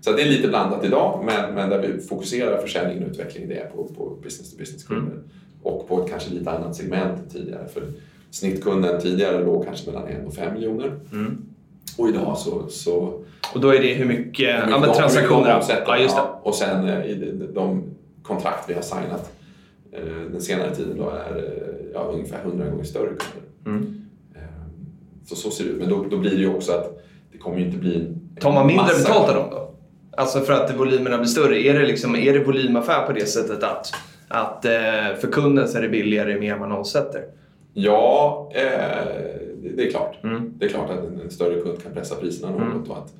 [0.00, 3.54] Så det är lite blandat idag, men, men där vi fokuserar försäljningen och utvecklingen det
[3.56, 5.22] är på, på business to business-kunder.
[5.66, 7.68] Och på ett kanske lite annat segment tidigare.
[7.68, 7.82] För
[8.30, 10.98] snittkunden tidigare låg kanske mellan 1 och 5 miljoner.
[11.12, 11.42] Mm.
[11.98, 12.68] Och idag så...
[12.68, 12.94] så
[13.54, 15.38] Och då är det hur mycket, ja, hur men mycket transaktioner.
[15.38, 15.84] mycket de omsätter.
[15.86, 16.22] Ja, just det.
[16.22, 17.82] Ja, och sen eh, de,
[18.22, 19.32] kontrakt vi har signat
[19.92, 23.48] eh, den senare tiden då är eh, ja, ungefär 100 gånger större kunder.
[23.66, 24.02] Mm.
[24.34, 24.40] Eh,
[25.26, 25.78] Så så ser det ut.
[25.80, 28.08] Men då, då blir det ju också att det kommer ju inte bli
[28.40, 29.74] Tar man mindre betalt av dem då?
[30.16, 31.60] Alltså för att volymerna blir större.
[31.60, 33.92] Är det, liksom, är det volymaffär på det sättet att,
[34.28, 37.24] att eh, för kunden så är det billigare ju mer man omsätter?
[37.72, 39.06] Ja, eh,
[39.76, 40.24] det- är klart.
[40.24, 40.52] Mm.
[40.58, 42.62] Det är klart att en, större kund kan pressa priserna något.
[42.62, 42.82] Mm.
[42.90, 43.14] Och att,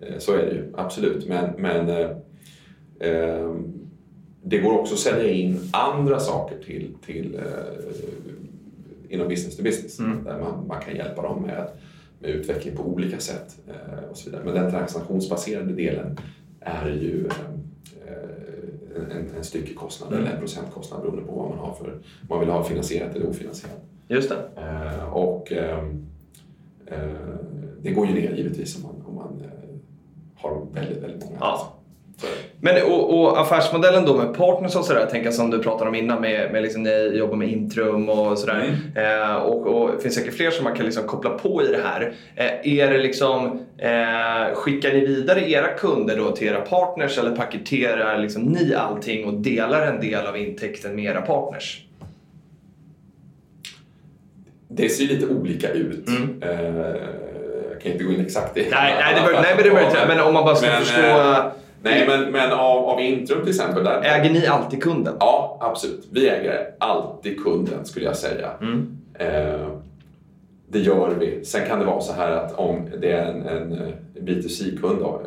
[0.00, 1.28] eh, så är det ju, absolut.
[1.28, 2.10] Men, men eh,
[3.00, 3.54] eh,
[4.42, 7.40] det går också att sälja in andra saker till, till,
[9.08, 9.98] inom business to business.
[9.98, 10.24] Mm.
[10.24, 11.66] Där man, man kan hjälpa dem med,
[12.18, 13.56] med utveckling på olika sätt.
[13.68, 14.44] Eh, och så vidare.
[14.44, 16.16] Men den transaktionsbaserade delen
[16.60, 17.26] är ju
[18.06, 18.59] eh,
[18.96, 20.24] en, en, styckekostnad Mm.
[20.24, 21.98] eller en procentkostnad beroende på vad man har för,
[22.28, 23.80] man vill ha finansierat eller ofinansierat.
[24.08, 24.62] Just det.
[24.62, 26.06] Eh, och ehm,
[26.86, 26.98] eh,
[27.82, 29.50] det går ju ner givetvis om man, om man eh,
[30.34, 31.36] har väldigt, väldigt många.
[31.40, 31.72] Ja.
[32.60, 35.94] Men och, och affärsmodellen då med partners och sådär, tänker jag som du pratade om
[35.94, 38.76] innan med, med liksom, ni jobbar med Intrum och sådär.
[38.96, 41.80] Eh, och, och det finns säkert fler som man kan liksom koppla på i det
[41.84, 42.12] här.
[42.36, 47.36] Eh, är det liksom, eh, skickar ni vidare era kunder då till era partners eller
[47.36, 51.84] paketerar liksom ni allting och delar en del av intäkten med era partners?
[54.70, 56.08] det ser lite olika ut.
[56.08, 56.42] Mm.
[56.42, 56.96] Eh,
[57.70, 59.86] jag kan inte gå in exakt i Nej, nej, det bör, nej men det behöver
[59.86, 61.50] inte Men om man bara ska Men, förstå.
[61.82, 63.84] Nej, men, men av, av Intrum till exempel.
[63.84, 65.14] Där, Äger ni alltid kunden?
[65.20, 66.06] Ja, absolut.
[66.10, 68.50] Vi äger alltid kunden skulle jag säga.
[68.60, 68.96] Mm.
[69.18, 69.68] Eh,
[70.68, 71.44] det gör vi.
[71.44, 73.88] Sen kan det vara så här att om det är en, en eh,
[74.20, 75.22] B2C-kund då,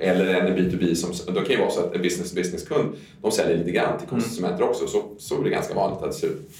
[0.00, 2.88] eh, eller en B2B, som, då kan det vara så att en business-to-business-kund
[3.22, 4.86] de säljer lite grann till konsumenter också.
[4.86, 6.50] Så, så är det ganska vanligt att det ser ut.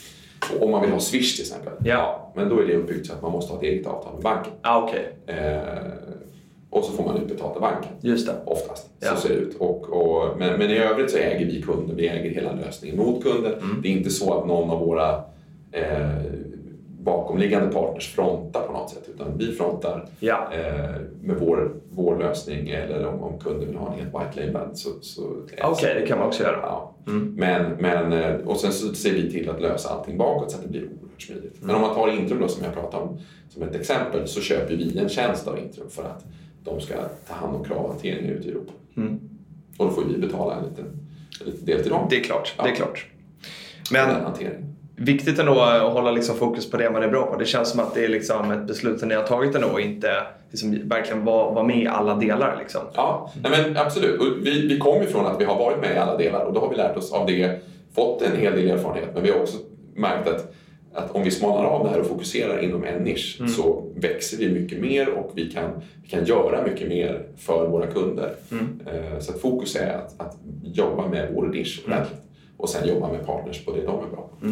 [0.60, 2.32] Om man vill ha Swish till exempel, Ja.
[2.36, 4.52] men då är det uppbyggt så att man måste ha ett eget avtal med banken.
[4.62, 5.36] Ah, Okej, Eh,
[6.74, 7.92] och så får man utbetalt av banken.
[8.00, 8.34] just det.
[8.44, 8.90] Oftast.
[9.00, 9.16] Ja.
[9.16, 9.56] Så ser det ut.
[9.58, 11.96] Och, och, men, men i övrigt så äger vi kunden.
[11.96, 13.52] Vi äger hela lösningen mot kunden.
[13.52, 13.82] Mm.
[13.82, 15.14] Det är inte så att någon av våra
[15.72, 16.08] eh,
[17.00, 19.08] bakomliggande partners frontar på något sätt.
[19.14, 20.48] Utan vi frontar Ja.
[20.52, 20.90] eh,
[21.22, 22.68] med vår, vår lösning.
[22.68, 25.22] Eller om, om kunden vill ha en helt white label så, så
[25.62, 26.58] Okej, det kan man också göra.
[26.62, 26.94] Ja.
[27.06, 27.34] Mm.
[27.34, 30.62] Men, men, eh, och sen så ser vi till att lösa allting bakåt så att
[30.62, 31.54] det blir oerhört smidigt.
[31.62, 31.66] Mm.
[31.66, 34.74] Men om man tar Intrum då, som jag pratade om som ett exempel så köper
[34.76, 36.24] vi en tjänst av Intrum för att
[36.64, 36.94] de ska
[37.28, 38.72] ta hand om kravhanteringen ute i Europa.
[38.96, 39.20] Mm.
[39.78, 40.84] Och då får vi betala en liten,
[41.40, 42.06] en liten del till dem.
[42.10, 42.54] Det är klart.
[42.56, 42.74] Det är Ja.
[42.74, 43.06] klart.
[43.92, 44.10] Men,
[44.96, 47.36] viktigt ändå att hålla liksom fokus på det man är bra på.
[47.38, 49.80] Det känns som att det är liksom ett beslut som ni har tagit ändå och
[49.80, 50.08] inte
[50.50, 52.56] liksom verkligen vara vara med i alla delar.
[52.60, 52.80] Liksom.
[52.94, 54.20] Ja, men absolut.
[54.20, 56.52] Och vi, vi kommer ju från att vi har varit med i alla delar och
[56.52, 57.60] då har vi lärt oss av det,
[57.94, 59.08] fått en hel del erfarenhet.
[59.14, 59.58] Men vi har också
[59.94, 60.54] märkt att,
[60.94, 63.50] att om vi smalnar av det här och fokuserar inom en nisch Mm.
[63.52, 65.70] så växer vi mycket mer och vi kan,
[66.02, 68.34] vi kan göra mycket mer för våra kunder.
[68.52, 68.80] Mm.
[68.86, 72.20] Eh, Så att fokus är att, att jobba med vår nisch ordentligt
[72.56, 74.46] och sen jobba med partners på det de är bra på.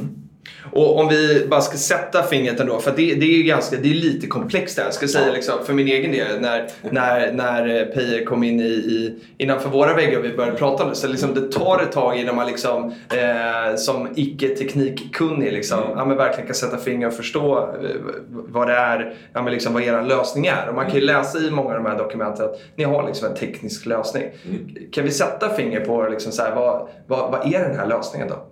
[0.73, 3.95] Och om vi bara ska sätta fingret ändå, för det, det är ganska, det är
[3.95, 4.85] lite komplext där.
[4.85, 8.61] Jag ska säga liksom, för min egen del, när, när, när eh, Peje kom in
[8.61, 10.97] i, i, innanför våra väggar och vi började prata om det.
[10.97, 15.99] Så liksom, det tar ett tag innan man liksom, eh, som icke-teknikkunnig liksom, Mm.
[15.99, 17.91] ja, men verkligen kan sätta fingret och förstå eh,
[18.29, 20.69] vad det är, ja, men liksom, vad er lösning är.
[20.69, 23.29] Och man kan ju läsa i många av de här dokumenten att ni har liksom
[23.29, 24.23] en teknisk lösning.
[24.49, 24.77] Mm.
[24.93, 28.29] Kan vi sätta fingret på liksom, så här, vad, vad, vad är den här lösningen
[28.29, 28.49] då?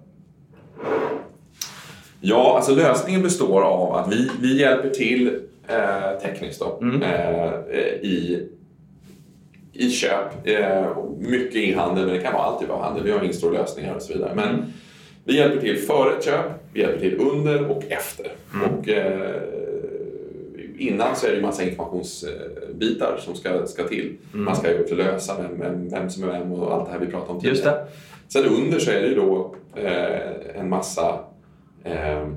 [2.20, 7.02] Ja, alltså lösningen består av att vi, vi hjälper till eh, tekniskt då, Mm.
[7.02, 8.48] eh, i,
[9.72, 10.46] i köp.
[10.48, 13.04] Eh, mycket i handel, men det kan vara alltid vara handel.
[13.04, 14.32] Vi har in-store-lösningar och så vidare.
[14.34, 14.72] Men
[15.24, 18.26] Vi hjälper till före ett köp, vi hjälper till under och efter.
[18.54, 18.70] Mm.
[18.70, 19.36] Och, eh,
[20.78, 24.16] innan så är det ju massa informationsbitar som ska, ska till.
[24.32, 24.44] Mm.
[24.44, 26.98] Man ska ju också lösa vem, vem, vem som är vem och allt det här
[27.00, 27.54] vi pratade om tidigare.
[27.56, 27.86] Just det.
[28.28, 31.18] Sen under så är det ju då eh, en massa
[31.84, 32.28] eh,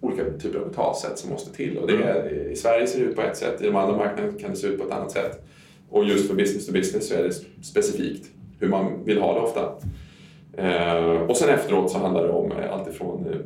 [0.00, 1.78] olika typer av betalsätt som måste till.
[1.78, 4.38] Och det är, I Sverige ser det ut på ett sätt, i de andra marknaderna
[4.38, 5.44] kan det se ut på ett annat sätt.
[5.88, 9.40] Och just för business to business så är det specifikt hur man vill ha det
[9.40, 9.74] ofta.
[10.52, 13.36] Eh, och sen efteråt så handlar det om eh, allt ifrån eh,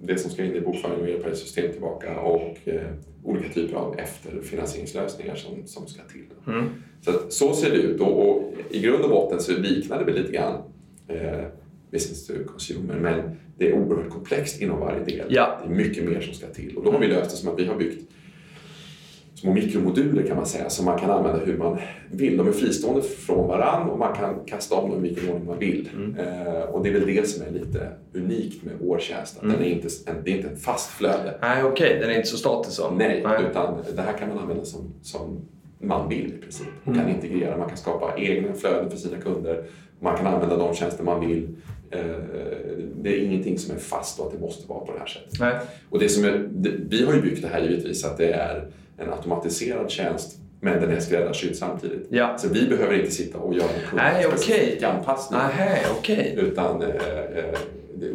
[0.00, 2.80] det som ska in i bokföring och ERP-system tillbaka och eh,
[3.24, 6.24] olika typer av efterfinansieringslösningar som, som ska till.
[6.46, 6.64] Mm.
[7.00, 10.04] Så, att, så ser det ut och, och i grund och botten så liknar det
[10.04, 10.62] väl lite grann
[11.08, 11.44] eh,
[11.90, 15.26] business to consumer men det är oerhört komplext inom varje del.
[15.28, 15.60] Ja.
[15.62, 17.58] Det är mycket mer som ska till och då har vi löst det som att
[17.58, 18.10] vi har byggt
[19.44, 21.78] små mikromoduler kan man säga som man kan använda hur man
[22.10, 22.36] vill.
[22.36, 25.58] De är fristående från varann och man kan kasta om dem i vilken ordning man
[25.58, 25.90] vill.
[26.18, 29.36] Eh, och det är väl det som är lite unikt med vår tjänst.
[29.36, 31.38] Att den är inte, en, det är inte ett fast flöde.
[31.40, 31.98] Nej, okej.
[32.00, 32.90] Den är inte så statisk så.
[32.90, 35.40] Nej, utan det här kan man använda som, som
[35.78, 36.66] man vill i princip.
[36.84, 39.64] Man kan integrera, man kan skapa egna flöden för sina kunder.
[40.04, 41.48] Man kan använda de tjänster man vill.
[41.90, 42.00] Eh,
[43.02, 45.40] Det är ingenting som är fast och att det måste vara på det här sättet.
[45.40, 45.54] Nej.
[45.90, 46.48] Och det som är,
[46.88, 48.66] vi har ju byggt det här givetvis att det är
[48.98, 52.06] en automatiserad tjänst men den är skräddarsydd samtidigt.
[52.10, 52.38] Ja.
[52.38, 55.40] Så vi behöver inte sitta och göra en Nej, kundspecifik anpassning.
[55.56, 56.34] Nej, okej.
[56.38, 56.94] Utan eh, eh,
[57.94, 58.08] det,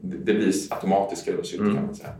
[0.00, 1.74] det, det blir automatiskt skräddarsytt Mm.
[1.74, 2.10] kan man säga.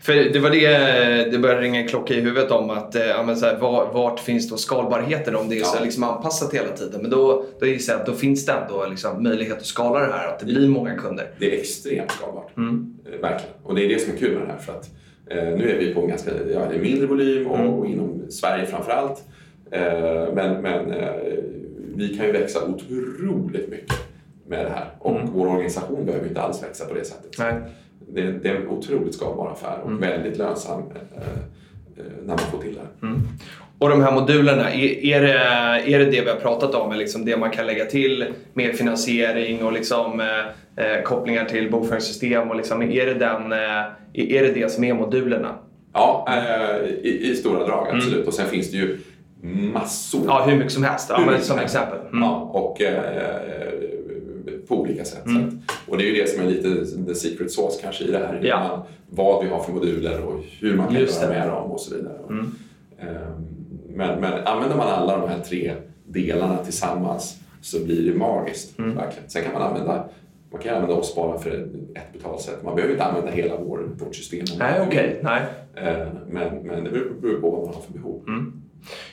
[0.00, 3.22] För det var det det började ringa en klocka i huvudet om att eh, ja,
[3.22, 5.84] men så här, var, vart finns då skalbarheten om det är så Ja.
[5.84, 7.00] liksom anpassat hela tiden.
[7.02, 10.12] Men då, då gissar jag att då finns det ändå liksom möjlighet att skala det
[10.12, 11.30] här, att det blir många kunder.
[11.38, 12.56] Det är extremt skalbart.
[12.56, 12.94] Mm.
[13.06, 13.54] Eh, Verkligen.
[13.62, 14.58] Och det är det som är kul med det här.
[14.58, 14.90] För att,
[15.30, 17.70] eh, nu är vi på en ganska ja, mindre volym och, Mm.
[17.72, 19.22] och inom Sverige framför allt.
[19.70, 21.10] Eh, men men eh,
[21.96, 23.92] vi kan ju växa otroligt mycket
[24.48, 24.84] med det här.
[24.98, 25.32] Och Mm.
[25.32, 27.30] vår organisation behöver inte alls växa på det sättet.
[27.38, 27.54] Nej.
[28.14, 30.00] Det, det är en otroligt skalbar affär och Mm.
[30.00, 33.06] väldigt lönsam eh, eh, när man får till det.
[33.06, 33.20] Mm.
[33.78, 35.38] Och de här modulerna, är, är, det,
[35.94, 36.92] är det det vi har pratat om?
[36.92, 41.70] Är liksom det man kan lägga till med finansiering och liksom, eh, eh, kopplingar till
[41.70, 42.50] bokföringssystem?
[42.50, 45.54] Och liksom, är, det den, eh, är det det som är modulerna?
[45.92, 48.26] Ja, eh, i, i stora drag absolut.
[48.26, 48.98] Och sen finns det ju
[49.72, 51.10] massor Ja, hur mycket som helst.
[51.10, 51.98] Ja, men som exempel.
[51.98, 52.20] Mm.
[52.22, 52.80] Ja, och
[54.68, 55.26] på olika sätt.
[55.26, 55.60] Mm.
[55.86, 58.40] Och det är ju det som är lite the secret sauce kanske i det här.
[58.42, 58.68] Ja.
[58.68, 61.38] Man, vad vi har för moduler och hur man kan Just göra det.
[61.38, 62.18] med dem och så vidare.
[62.28, 62.54] Mm.
[62.98, 63.46] Ehm,
[63.94, 65.72] Men, men använder man alla de här tre
[66.06, 68.78] delarna tillsammans så blir det magiskt.
[68.78, 68.94] Mm.
[68.96, 69.28] Verkligen.
[69.30, 70.04] Sen kan man använda
[70.52, 71.50] man kan använda oss bara för
[71.94, 72.62] ett betalsätt.
[72.64, 74.44] Man behöver inte använda hela vår, vårt system.
[74.58, 75.06] Nej, okej.
[75.08, 75.16] vill.
[75.24, 75.42] Nej.
[75.74, 78.22] Eh, Men, men det beror på vad man har för behov.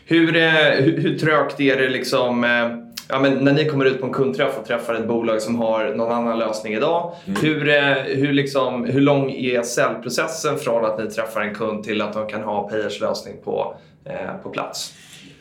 [0.05, 3.99] Hur, eh, hur, hur trögt är det liksom, eh, ja, men när ni kommer ut
[3.99, 7.11] på en kundträff och träffar ett bolag som har någon annan lösning idag.
[7.27, 7.41] Mm.
[7.41, 12.01] Hur, eh, hur, liksom, hur lång är säljprocessen från att ni träffar en kund till
[12.01, 14.93] att de kan ha Payers lösning på, eh, på plats?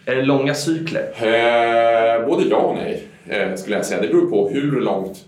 [0.06, 1.02] Är det långa cykler?
[1.16, 4.00] Eh, både ja och nej, eh, skulle jag säga.
[4.02, 5.24] Det beror på hur långt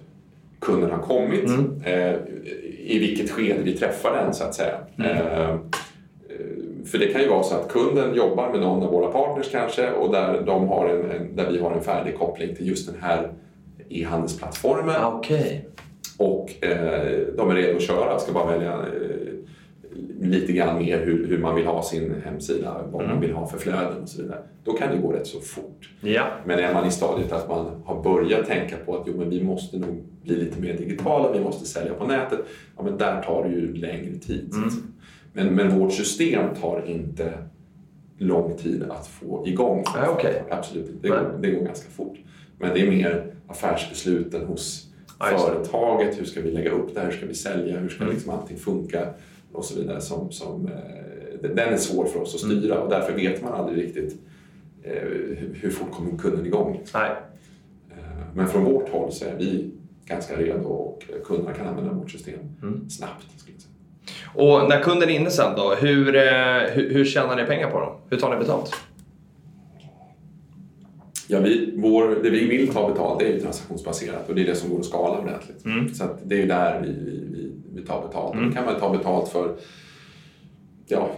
[0.61, 1.83] kunden har kommit, Mm.
[1.85, 2.15] eh,
[2.89, 4.75] i vilket skede vi träffar den, så att säga.
[4.99, 5.59] Mm.
[6.87, 9.91] För det kan ju vara så att kunden jobbar med någon av våra partners kanske
[9.91, 13.01] och där, de har en, en, där vi har en färdig koppling till just den
[13.01, 13.33] här
[13.89, 15.69] e-handelsplattformen Okej.
[16.19, 18.19] och eh, de är redo att köra.
[18.19, 19.33] Ska bara välja eh,
[20.21, 23.13] lite grann mer hur, hur man vill ha sin hemsida, vad Mm.
[23.15, 24.39] man vill ha för flöden och så vidare.
[24.65, 25.91] Då kan det gå rätt så fort.
[26.01, 26.25] Ja.
[26.45, 29.43] Men är man i stadiet att man har börjat tänka på att jo, men vi
[29.43, 32.41] måste nog bli lite mer digitala, vi måste sälja på nätet,
[32.77, 34.51] ja, men där tar det ju längre tid.
[34.55, 34.69] Mm.
[35.37, 37.33] Men, men vårt system tar inte
[38.19, 39.85] lång tid att få igång.
[39.97, 40.43] Nej, okej.
[40.51, 41.19] Absolut, det Nej.
[41.19, 42.17] går, det går ganska fort.
[42.59, 44.87] Men det är mer affärsbesluten hos
[45.19, 45.39] det.
[45.39, 46.21] företaget.
[46.21, 47.07] Hur ska vi lägga upp det här?
[47.11, 47.79] Hur ska vi sälja?
[47.79, 48.15] Hur ska Mm.
[48.15, 49.09] liksom allting funka?
[49.53, 50.01] Och så vidare.
[50.01, 52.59] Som, som, eh, den är svår för oss att Mm.
[52.61, 54.17] styra och därför vet man aldrig riktigt
[54.83, 56.81] eh, hur- hur fort kommer kunden igång.
[56.95, 57.11] Nej.
[57.91, 57.97] Eh,
[58.35, 59.71] Men från vårt håll så är vi
[60.07, 62.91] ganska redo och kunderna kan använda vårt system Mm.
[62.91, 63.27] snabbt.
[63.37, 63.66] Skulle jag säga.
[64.35, 66.23] Och när kunden är inne sen då, hur, eh,
[66.73, 67.93] hur, hur tjänar ni pengar på dem?
[68.11, 68.75] Hur tar ni betalt?
[71.29, 74.47] Ja, vi, vår, det vi vill ta betalt det är ju transaktionsbaserat och det är
[74.47, 75.65] det som går att skala ordentligt.
[75.65, 75.95] Mm.
[75.95, 78.35] Så det är där vi, vi, vi, vi tar betalt.
[78.35, 78.49] Mm.
[78.49, 79.57] Då kan man ta betalt för
[80.89, 81.11] Ja,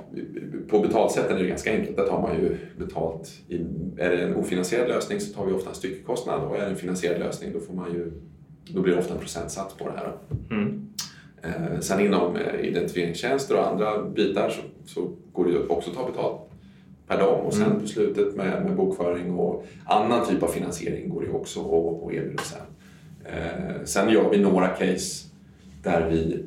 [0.69, 1.97] på betalsätten är det ganska enkelt.
[1.97, 3.31] Där tar man ju betalt.
[3.49, 3.57] I,
[3.97, 6.77] är det en ofinansierad lösning så tar vi ofta en styckekostnad och är det en
[6.77, 8.13] finansierad lösning då, får man ju,
[8.71, 10.13] då blir det ofta en procentsats på det här.
[10.51, 10.89] Mm.
[11.49, 15.97] Eh, sen inom eh, identifieringstjänster och andra bitar så, så går det ju också att
[15.97, 16.41] ta betalt
[17.07, 17.81] per dag och sen Mm.
[17.81, 22.43] på slutet med, med bokföring och annan typ av finansiering går det också att erbjuda
[22.43, 22.61] sen.
[23.25, 25.29] Eh, sen gör vi några case
[25.83, 26.45] där vi,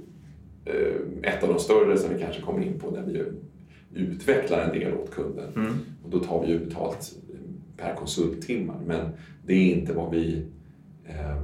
[0.66, 3.24] eh, ett av de större som vi kanske kommer in på, där vi
[4.02, 5.50] utvecklar en del åt kunden.
[5.56, 5.74] Mm.
[6.04, 7.12] Och då tar vi ju betalt
[7.78, 9.10] per konsulttimmar men
[9.46, 10.46] det är inte vad vi
[11.06, 11.42] eh,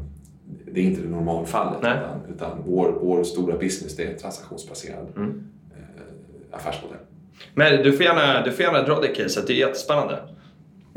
[0.71, 1.97] det är inte det normalfallet Nej.
[1.97, 5.43] utan, utan vår, vår stora business det är transaktionsbaserad Mm.
[5.75, 6.97] eh, affärsmodell.
[7.53, 10.19] Men du får, gärna, du får gärna dra det caset, det är jättespännande.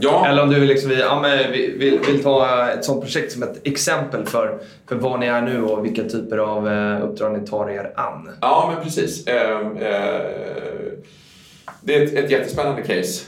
[0.03, 3.43] Ja, Eller om du liksom, ja, men vi- vill, vill ta ett sånt projekt som
[3.43, 4.59] ett exempel för,
[4.89, 8.29] för var ni är nu och vilka typer av eh, uppdrag ni tar er an.
[8.41, 9.27] Ja, men precis.
[9.27, 10.21] Eh, eh,
[11.83, 13.25] det är ett, ett jättespännande case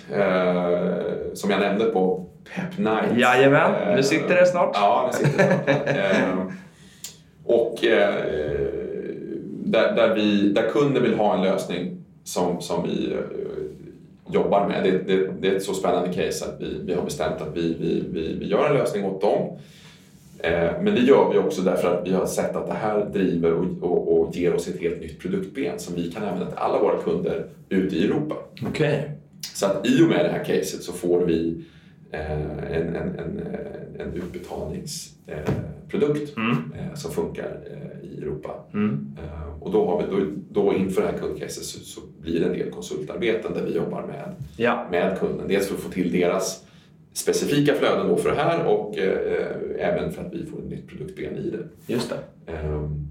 [1.34, 3.18] som jag nämnde på Pep Night.
[3.18, 4.70] Jajamän, Eh, nu sitter det snart.
[4.74, 5.88] Ja, nu sitter det snart.
[5.88, 6.38] eh,
[7.44, 8.14] och eh,
[9.64, 13.18] där, där, vi, där kunden vill ha en lösning som, som vi eh,
[14.34, 14.84] jobbar med.
[14.84, 17.76] Det, det, det är ett så spännande case att vi, vi har bestämt att vi,
[17.80, 19.58] vi, vi, vi gör en lösning åt dem.
[20.38, 23.52] Eh, Men det gör vi också därför att vi har sett att det här driver
[23.52, 26.78] och, och, och ger oss ett helt nytt produktben som vi kan använda till alla
[26.78, 28.34] våra kunder ute i Europa.
[28.68, 29.10] Okej.
[29.54, 31.54] Så att i och med det här caset så får vi eh,
[32.12, 36.56] en, en, en, eh, en utbetalningsprodukt Mm.
[36.78, 38.64] eh, som funkar eh, i Europa.
[38.74, 39.16] Mm.
[39.24, 40.16] Eh, och då, har vi, då,
[40.50, 44.06] då inför det här kundcaset så, så blir det en del konsultarbeten där vi jobbar
[44.06, 44.86] med, Ja.
[44.90, 45.48] med kunden.
[45.48, 46.64] Dels för att få till deras
[47.12, 50.88] specifika flöden då för det här och eh, även för att vi får ett nytt
[50.88, 51.68] produktben i det.
[51.92, 52.18] Just det.
[52.52, 53.08] Ehm,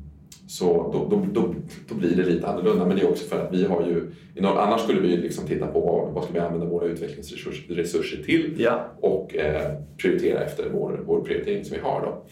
[0.48, 1.54] Så då, då, då,
[1.89, 2.86] då blir det lite annorlunda.
[2.86, 4.12] Men det är också för att vi har ju...
[4.46, 8.24] Annars skulle vi ju liksom titta på vad, vad ska vi använda våra utvecklingsresurser resurser
[8.24, 8.86] till Ja.
[9.02, 12.02] och eh, prioritera efter vår, vår prioritering som vi har.
[12.02, 12.24] Då.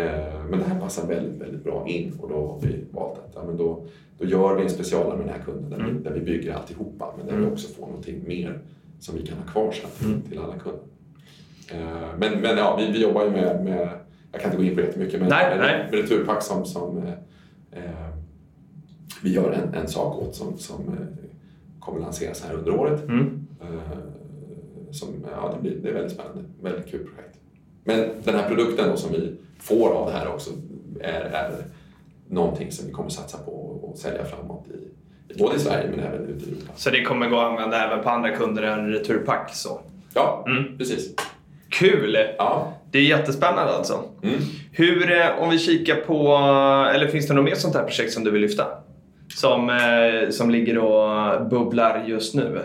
[0.00, 3.32] Eh, men det här passar väldigt, väldigt bra in och då har vi valt att
[3.34, 3.86] ja, men då,
[4.18, 5.96] då gör vi en specialare med den här kunden där, Mm.
[5.96, 7.44] vi, där vi bygger alltihopa men där Mm.
[7.48, 8.58] vi också får någonting mer
[9.00, 10.22] som vi kan ha kvar sen till, Mm.
[10.22, 10.80] till alla kunder.
[11.72, 13.88] Eh, men, men ja, vi, vi jobbar ju med, med,
[14.32, 15.86] jag kan inte gå in på jättemycket, men Nej, med, nej.
[15.90, 17.12] med Returpack som, som eh,
[19.22, 20.94] vi gör en, en sak åt som, som eh,
[21.80, 23.02] kommer lanseras här under året.
[23.08, 23.46] Mm.
[23.60, 23.98] Eh,
[24.92, 27.38] som, ja, det, blir, det är väldigt spännande, väldigt kul projekt.
[27.84, 30.50] Men den här produkten som vi får av det här också
[31.00, 31.52] är, är
[32.28, 36.26] någonting som vi kommer satsa på och sälja framåt i, både i Sverige men även
[36.28, 36.72] ute i Europa.
[36.76, 39.54] Så det kommer gå att använda även på andra kunder än Returpack?
[39.54, 39.80] Så.
[40.14, 40.78] Ja, Mm.
[40.78, 41.14] precis.
[41.68, 42.16] Kul!
[42.38, 42.72] Ja.
[42.90, 44.04] Det är jättespännande alltså.
[44.22, 44.34] Mm.
[44.72, 46.36] Hur, eh, om vi kikar på,
[46.94, 48.66] eller finns det något mer sånt här projekt som du vill lyfta?
[49.34, 52.60] Som, eh, som ligger och bubblar just nu?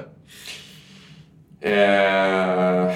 [1.61, 2.95] Eh, eh,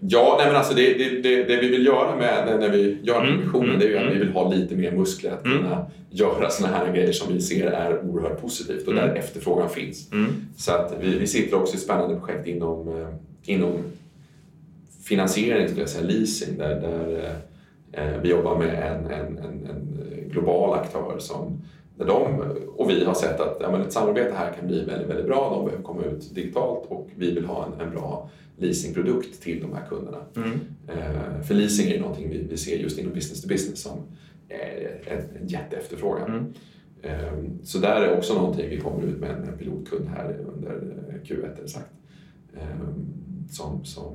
[0.00, 3.24] ja, nej men alltså det, det, det, det vi vill göra med när, vi gör
[3.24, 4.14] Mm, visionen mm, det är ju att mm.
[4.14, 5.58] vi vill ha lite mer muskler att Mm.
[5.58, 9.16] kunna göra såna här grejer som vi ser är oerhört positivt och där Mm.
[9.16, 10.12] efterfrågan finns.
[10.12, 10.26] Mm.
[10.56, 13.08] Så att vi, vi sitter också i spännande projekt inom, eh,
[13.54, 13.72] inom
[15.10, 17.34] finansiering, skulle jag säga, leasing, där, där
[17.92, 19.98] eh, vi jobbar med en, en, en, en
[20.30, 21.62] global aktör som
[21.98, 22.40] där de
[22.76, 25.50] och vi har sett att ja, men ett samarbete här kan bli väldigt, väldigt bra.
[25.54, 29.72] De behöver komma ut digitalt och vi vill ha en, en bra leasingprodukt till de
[29.72, 30.18] här kunderna.
[30.36, 30.60] Mm.
[30.88, 33.98] Eh, för leasing är ju någonting vi, vi ser just inom business to business som
[34.48, 36.28] är en, en jätteefterfrågan.
[36.30, 36.52] Mm.
[37.02, 40.70] Eh, Så där är också någonting vi kommer ut med en, pilotkund här under
[41.08, 41.90] eh, Q1 är det sagt.
[42.56, 42.88] Eh,
[43.50, 44.12] Som, som,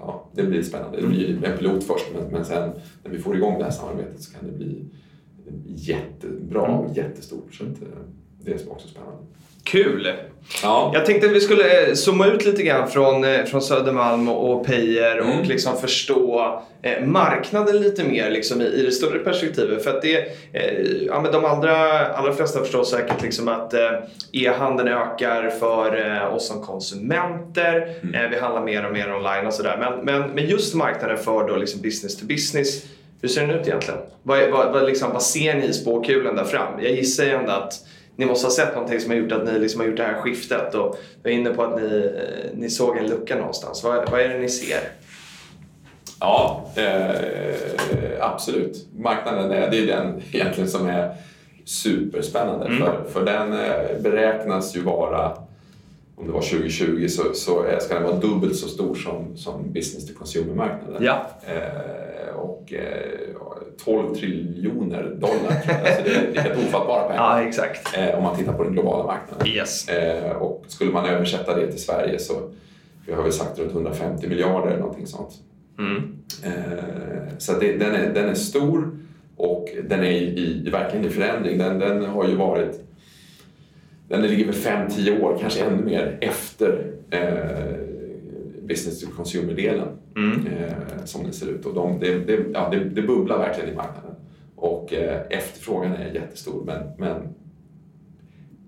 [0.00, 1.00] ja, det blir spännande.
[1.00, 2.70] Det blir en pilot först men, men sen
[3.04, 4.84] när vi får igång det här samarbetet så kan det bli
[5.66, 7.54] jättebra och jättestort.
[7.54, 7.64] Så
[8.44, 9.22] det är också spännande.
[9.66, 10.12] Kul!
[10.62, 14.28] Ja, Jag tänkte att vi skulle eh, zooma ut lite grann från, eh, från Södermalm
[14.28, 15.38] och Peyer Mm.
[15.40, 19.84] och liksom förstå eh, marknaden lite mer liksom, i, i det större perspektivet.
[19.84, 20.24] För att det,
[21.06, 23.90] ja, men de allra, allra flesta förstår säkert liksom att eh,
[24.32, 27.94] e-handeln ökar för oss som konsumenter.
[28.02, 28.30] Mm.
[28.30, 29.76] Vi handlar mer och mer online och sådär.
[29.80, 32.82] Men, men, men just marknaden för då liksom business to business,
[33.22, 34.00] hur ser den ut egentligen?
[34.22, 36.82] Vad, vad, vad, liksom, vad ser ni i spåkulan där fram?
[36.82, 37.72] Jag gissar ju ändå att
[38.16, 40.20] ni måste ha sett någonting som har gjort att ni liksom har gjort det här
[40.20, 43.84] skiftet och jag är inne på att ni, eh, ni såg en lucka någonstans.
[43.84, 44.80] Vad, vad är det ni ser?
[46.20, 48.86] ja eh, absolut.
[48.98, 51.14] Marknaden är, det är den egentligen som är
[51.64, 52.66] superspännande.
[52.66, 52.78] Mm.
[52.78, 55.32] För, för den eh, beräknas ju vara,
[56.16, 60.06] om det var 2020, så, så ska den vara dubbelt så stor som, som business
[60.06, 61.04] to consumer-marknaden.
[61.04, 61.26] Ja.
[61.46, 62.05] Eh,
[62.46, 63.36] och eh,
[63.84, 65.50] 12 triljoner dollar.
[65.50, 67.96] alltså det, är, det är helt ofattbara pengar Ja, exakt.
[67.98, 69.46] eh, om man tittar på den globala marknaden.
[69.46, 69.88] Yes.
[69.88, 72.50] Eh, och skulle man översätta det till Sverige så
[73.06, 75.32] vi har väl sagt runt 150 miljarder eller någonting sånt.
[75.78, 76.16] Mm.
[76.44, 78.98] Eh, så det, den, är, den är stor
[79.36, 81.58] och den är i, i, verkligen i förändring.
[81.58, 82.80] Den, den har ju varit
[84.08, 87.95] den ligger väl 5-10 år, kanske ännu mer, efter eh,
[88.66, 90.46] business to consumer-delen Mm.
[90.46, 91.66] eh, som den ser ut.
[91.66, 94.14] Och de, det, det, ja, det, det bubblar verkligen i marknaden.
[94.56, 97.34] Och eh, efterfrågan är jättestor men, men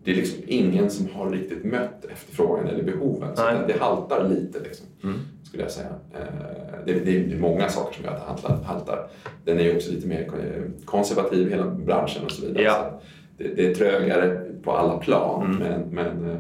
[0.05, 3.37] det är liksom ingen som har riktigt mött efterfrågan eller behoven.
[3.37, 5.19] Så det, det haltar lite liksom, mm.
[5.43, 5.89] skulle jag säga.
[6.15, 9.09] Eh, det, det, är många saker som gör att det haltar.
[9.45, 10.31] Den är ju också lite mer
[10.85, 12.63] konservativ, hela branschen och så vidare.
[12.63, 13.01] Ja.
[13.37, 15.51] Så det, det, är trögare på alla plan.
[15.51, 15.59] Mm.
[15.59, 16.39] Men, men eh,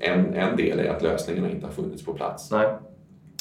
[0.00, 2.50] en, en del är att lösningarna inte har funnits på plats.
[2.50, 2.66] Nej.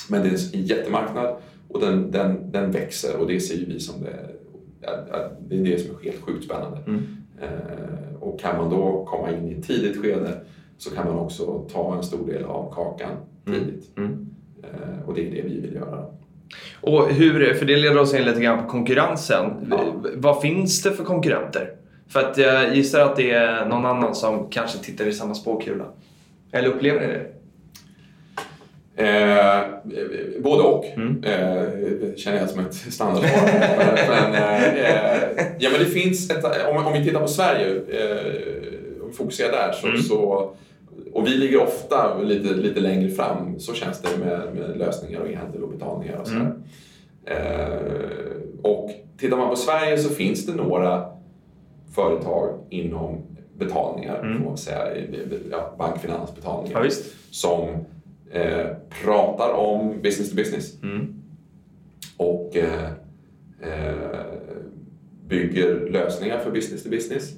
[0.09, 1.35] Men det är en jättemarknad
[1.67, 4.15] och den, den, den växer och det ser ju vi som det,
[5.39, 6.77] det är det som är helt sjukt spännande.
[6.87, 7.17] Mm.
[7.41, 10.41] Eh, och kan man då komma in i ett tidigt skede
[10.77, 13.11] så kan man också ta en stor del av kakan
[13.47, 13.59] mm.
[13.59, 13.97] tidigt.
[13.97, 14.09] Mm.
[14.09, 15.03] Mm.
[15.05, 16.05] Och det är det vi vill göra.
[16.81, 19.67] Och hur, för det leder oss in lite grann på konkurrensen.
[19.69, 19.93] Ja.
[20.15, 21.71] Vad finns det för konkurrenter?
[22.07, 25.85] För att jag gissar att det är någon annan som kanske tittar i samma spåkula.
[26.51, 27.25] Eller upplever ni det?
[28.97, 29.61] Eh,
[30.39, 31.23] både och, mm.
[31.23, 33.43] eh, känner jag som ett standardsvar.
[34.09, 39.07] men, eh, ja, men det finns ett, om, om vi tittar på Sverige, eh, om
[39.09, 40.01] vi fokuserar där, så, mm.
[40.01, 40.51] så,
[41.13, 45.29] och vi ligger ofta lite, lite längre fram, så känns det med, med lösningar och
[45.29, 46.41] e-handel och betalningar och sådär.
[46.41, 46.61] Mm.
[47.25, 47.77] Eh,
[48.61, 51.05] och tittar man på Sverige så finns det några
[51.95, 53.21] företag inom
[53.57, 54.37] betalningar, mm.
[54.37, 55.07] får man säga,
[55.51, 56.91] ja, bankfinansbetalningar, ja,
[57.31, 57.69] som
[58.31, 58.67] eh,
[59.03, 60.83] pratar om business to business.
[60.83, 61.13] Mm.
[62.17, 62.91] Och eh,
[63.61, 64.25] eh,
[65.27, 67.33] bygger lösningar för business to business.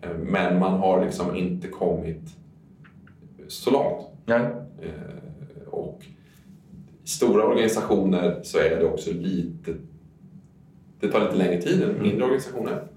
[0.00, 2.36] Eh, men man har liksom inte kommit
[3.48, 4.06] så långt.
[4.26, 4.40] Nej.
[4.82, 6.02] Eh, och
[7.04, 9.74] i stora organisationer så är det också lite...
[11.00, 12.22] Det tar lite längre tid än mindre mm.
[12.22, 12.87] organisationer.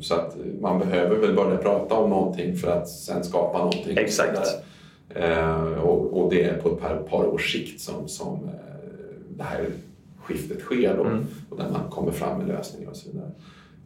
[0.00, 3.96] Så att man behöver väl börja prata om någonting för att sen skapa någonting.
[3.96, 4.62] Exakt.
[5.14, 8.50] Eh, och, och, det är på ett par, par års sikt som, som eh,
[9.36, 9.66] det här
[10.22, 11.26] skiftet sker då, mm.
[11.50, 13.30] och där man kommer fram med lösningar och så vidare.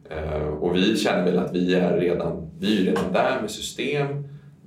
[0.09, 4.07] Eh, och vi känner väl att vi är redan, vi är redan där med system.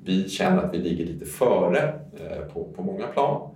[0.04, 1.78] Vi känner att vi ligger lite före
[2.16, 3.50] eh, på, på många plan.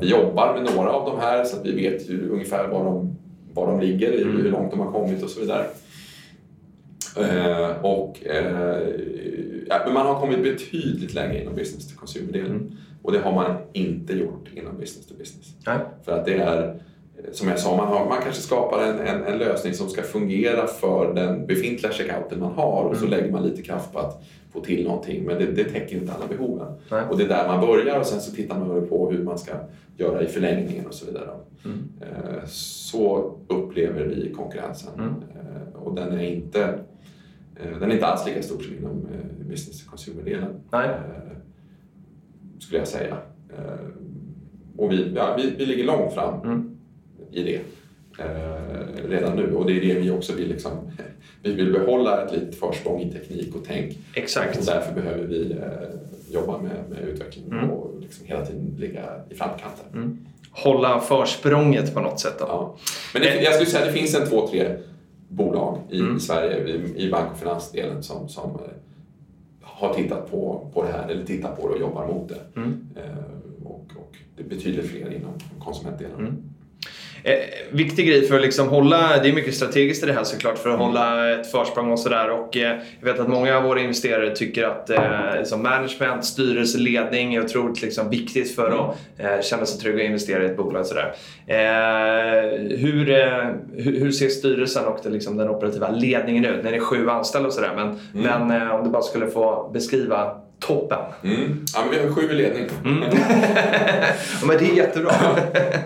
[0.00, 3.16] Vi jobbar med några av de här så att vi vet hur, ungefär var de,
[3.52, 4.36] var de ligger, mm.
[4.36, 5.66] hur långt de har kommit och så vidare.
[7.16, 8.78] Eh, och eh,
[9.66, 12.50] ja, man har kommit betydligt längre inom business to consumer-delen.
[12.50, 12.72] Mm.
[13.02, 15.54] Och det har man inte gjort inom business to business.
[15.66, 15.78] Nej.
[16.04, 16.80] För att det är,
[17.32, 20.66] som jag sa, man, har, man kanske skapar en, en, en, lösning som ska fungera
[20.66, 23.00] för den befintliga checkouten man har och mm.
[23.00, 25.24] så lägger man lite kraft på att få till någonting.
[25.24, 26.72] Men det, det täcker inte alla behoven.
[26.90, 27.02] Nej.
[27.10, 29.52] Och det är där man börjar och sen så tittar man på hur man ska
[29.96, 31.28] göra i förlängningen och så vidare.
[31.64, 31.78] Mm.
[32.00, 34.92] Eh, så upplever vi konkurrensen.
[34.94, 35.08] Mm.
[35.08, 36.93] Eh, och den är inte Eh,
[37.62, 40.60] den är inte alls lika stor som inom eh, business consumer-delen.
[40.72, 40.90] Eh,
[42.58, 43.16] skulle jag säga.
[44.76, 46.76] Och vi, ja, vi, vi ligger långt fram mm.
[47.30, 47.60] i det
[49.08, 50.72] redan nu och det är det vi också vill liksom,
[51.42, 53.98] vi vill behålla ett litet försprång i teknik och tänk.
[54.14, 54.58] Exakt.
[54.58, 55.56] Och därför behöver vi
[56.30, 57.70] jobba med, med utveckling mm.
[57.70, 59.86] och liksom hela tiden ligga i framkanten.
[59.92, 60.26] Mm.
[60.50, 62.44] Hålla försprånget på något sätt då.
[62.48, 62.76] Ja.
[63.12, 64.76] Men det, jag skulle säga att det finns en två, tre
[65.28, 66.20] bolag i, mm.
[66.20, 68.56] Sverige i, i bank och finansdelen som, som eh,
[69.60, 72.60] har tittat på, på det här eller tittar på det och jobbar mot det.
[72.60, 72.88] Mm.
[72.96, 76.53] Eh, och, och det betyder fler inom konsumentdelen.
[77.24, 77.38] Mm.
[77.38, 80.58] Eh, viktig grej för att liksom hålla, det är mycket strategiskt i det här såklart,
[80.58, 80.86] för att mm.
[80.86, 82.30] hålla ett försprång och sådär.
[82.30, 85.00] Och eh, jag vet att många av våra investerare tycker att eh,
[85.38, 90.00] liksom management, styrelse, ledning är otroligt liksom, viktigt för att eh, känna sig trygg och
[90.00, 90.80] investera i ett bolag.
[90.80, 91.14] Och sådär.
[91.46, 96.64] Eh, hur, eh, hur, hur, ser styrelsen och det, liksom, den operativa ledningen ut?
[96.64, 97.72] När det är sju anställda och sådär.
[97.76, 98.48] Men, mm.
[98.48, 100.98] men om du bara skulle få beskriva toppen.
[101.24, 101.64] Mm.
[101.74, 102.68] Ja, men vi har sju i ledning.
[102.84, 103.00] Mm.
[104.46, 105.12] men det är jättebra.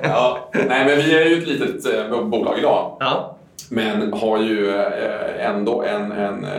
[0.02, 0.50] ja.
[0.52, 2.96] Nej, men vi är ju ett litet eh, bolag idag.
[3.00, 3.36] Ja.
[3.70, 6.50] Men har ju eh, ändå en, en, eh,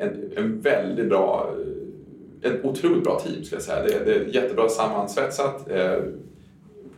[0.00, 1.50] en, en väldigt bra,
[2.42, 3.82] ett otroligt bra team ska jag säga.
[3.82, 5.70] Det, det är jättebra sammansvetsat.
[5.70, 5.98] Eh,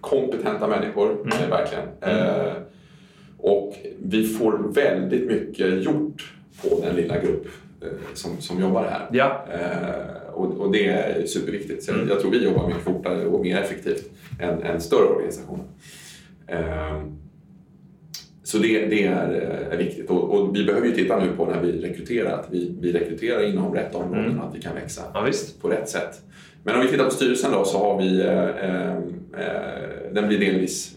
[0.00, 1.50] kompetenta människor, mm.
[1.50, 1.84] verkligen.
[2.00, 2.52] Mm.
[3.38, 6.32] och vi får väldigt mycket gjort
[6.62, 7.65] på den lilla grupp Eh,
[8.14, 9.08] som, som jobbar här.
[9.12, 9.46] Ja.
[9.52, 11.84] Eh, och, och, det är superviktigt.
[11.84, 12.08] Så mm.
[12.08, 14.10] Jag tror vi jobbar mycket fortare och mer effektivt
[14.40, 15.64] än, än större organisationer.
[16.46, 17.02] Eh,
[18.42, 21.46] så det, det är, eh, är, viktigt och, och, vi behöver ju titta nu på
[21.46, 24.40] när vi rekryterar att vi, vi rekryterar inom rätt områden mm.
[24.40, 26.20] och att vi kan växa ja, på rätt sätt.
[26.62, 28.48] Men om vi tittar på styrelsen då så har vi, eh,
[29.46, 30.96] eh, den blir delvis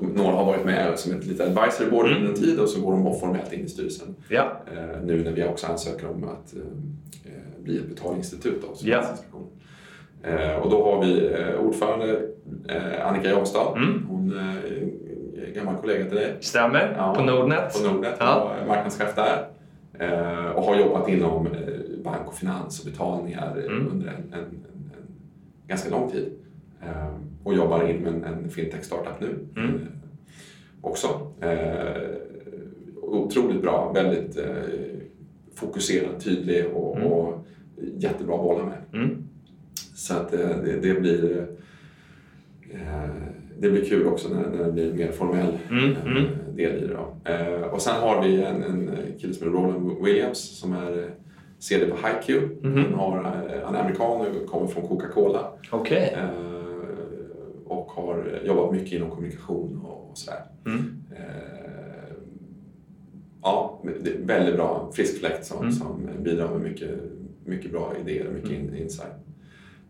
[0.00, 2.18] några har varit med som ett litet advisory board mm.
[2.18, 4.14] under en tid och så går de formellt in i styrelsen.
[4.28, 4.62] Ja.
[4.76, 6.60] Eh, nu när vi också ansöker om att eh,
[7.24, 8.62] eh bli ett betalinstitut.
[8.62, 9.02] Då, ja.
[10.62, 12.20] och då har vi ordförande
[13.02, 13.76] Annika Jagstad.
[13.76, 14.06] Mm.
[14.08, 14.34] Hon
[15.54, 16.36] gammal kollega till dig.
[16.40, 17.82] Stämmer, Ja, på Nordnet.
[17.82, 18.52] På Nordnet, Ja.
[18.68, 19.46] marknadschef där.
[20.54, 21.48] Och har jobbat inom
[22.04, 23.88] bank och finans och betalningar Mm.
[23.92, 26.32] under en, en, en, en ganska lång tid.
[27.44, 29.74] Och jobbar inom en, en fintech-startup nu Mm.
[29.74, 29.80] eh,
[30.80, 31.08] också.
[31.40, 32.10] Eh,
[33.02, 34.46] otroligt bra, väldigt eh,
[35.54, 37.08] fokuserad, tydlig och, Mm.
[37.08, 37.44] och
[37.96, 39.02] jättebra att bolla med.
[39.02, 39.24] Mm.
[39.94, 41.46] Så att det, det blir
[43.58, 46.24] det blir kul också när, när det blir en mer formell Mm, mm.
[46.56, 46.94] del i det.
[46.94, 47.30] Då.
[47.32, 51.10] Eh, och sen har vi en, en kille som heter Roland Williams som är
[51.58, 52.42] CD på HiQ.
[52.62, 52.76] Mhm.
[52.84, 53.22] Han, har,
[53.64, 55.52] han är amerikan och kommer från Coca-Cola.
[55.70, 56.16] Okej.
[56.16, 56.59] Eh,
[57.70, 60.40] och har jobbat mycket inom kommunikation och, och sådär.
[60.66, 61.02] Mm.
[61.16, 62.14] Eh,
[63.42, 65.72] ja, det är väldigt bra, frisk fläkt som, Mm.
[65.72, 66.90] som bidrar med mycket,
[67.44, 69.12] mycket bra idéer och mycket in, insight.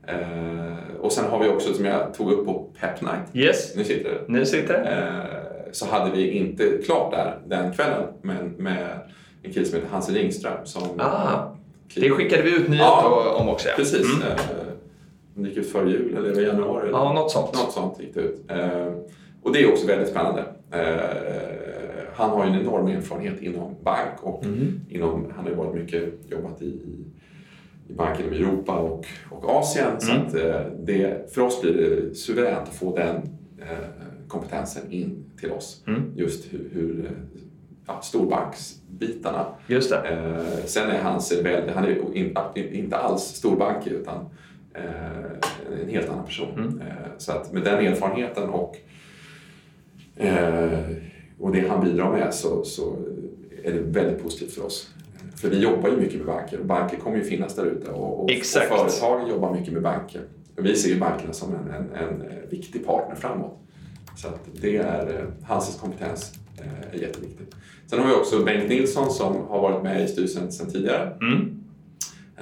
[0.07, 3.85] Eh, och sen har vi också, som jag tog upp på Pep Night, Yes, nu
[3.85, 4.91] sitter det, nu sitter det.
[4.91, 8.99] eh, så hade vi inte klart där den kvällen, men med
[9.43, 10.83] en kille som heter Hans Ringström som...
[11.01, 11.57] Ah,
[11.95, 13.69] det skickade vi ut nyhet Ja, om också.
[13.69, 13.75] ja.
[13.77, 14.07] Precis.
[14.17, 14.23] Mm.
[15.35, 16.89] Det gick ut före jul, eller det januari?
[16.89, 16.99] eller?
[16.99, 17.55] Ja, något sånt.
[17.55, 18.41] Något sånt gick det ut.
[18.49, 18.93] Eh,
[19.43, 20.45] och det är också väldigt spännande.
[20.73, 21.01] Eh,
[22.15, 24.81] han har ju en enorm erfarenhet inom bank och Mm.
[24.89, 26.81] inom, han har ju varit mycket jobbat i,
[27.89, 30.01] i bank inom Europa och, och Asien.
[30.01, 30.27] Så Mm.
[30.27, 33.17] att, eh, det, för oss blir det suveränt att få den
[33.59, 33.67] eh,
[34.29, 35.85] kompetensen in till oss.
[35.87, 36.03] Mm.
[36.17, 37.11] Just hur, hur
[37.87, 39.47] ja, storbanksbitarna.
[39.67, 39.93] Just.
[39.93, 42.37] Eh, sen är hans väldigt, han är in,
[42.73, 44.29] inte alls storbank utan
[45.83, 46.55] en helt annan person.
[46.59, 46.81] Mm.
[46.81, 48.77] Eh, så att med den erfarenheten och,
[50.17, 50.79] eh,
[51.39, 52.97] och det han bidrar med så, så
[53.65, 54.91] är det väldigt positivt för oss.
[55.37, 58.25] För vi jobbar ju mycket med banker och banker kommer ju finnas där ute och,
[58.25, 58.73] och, Exakt.
[58.73, 60.23] och företag jobbar mycket med banker.
[60.57, 63.59] Vi ser ju bankerna som en, en, en viktig partner framåt.
[64.17, 67.47] Så att det är, eh, hans kompetens eh, är jätteviktig.
[67.87, 71.17] Sen har vi också Bengt Nilsson som har varit med i styrelsen sedan tidigare.
[71.21, 71.60] Mm.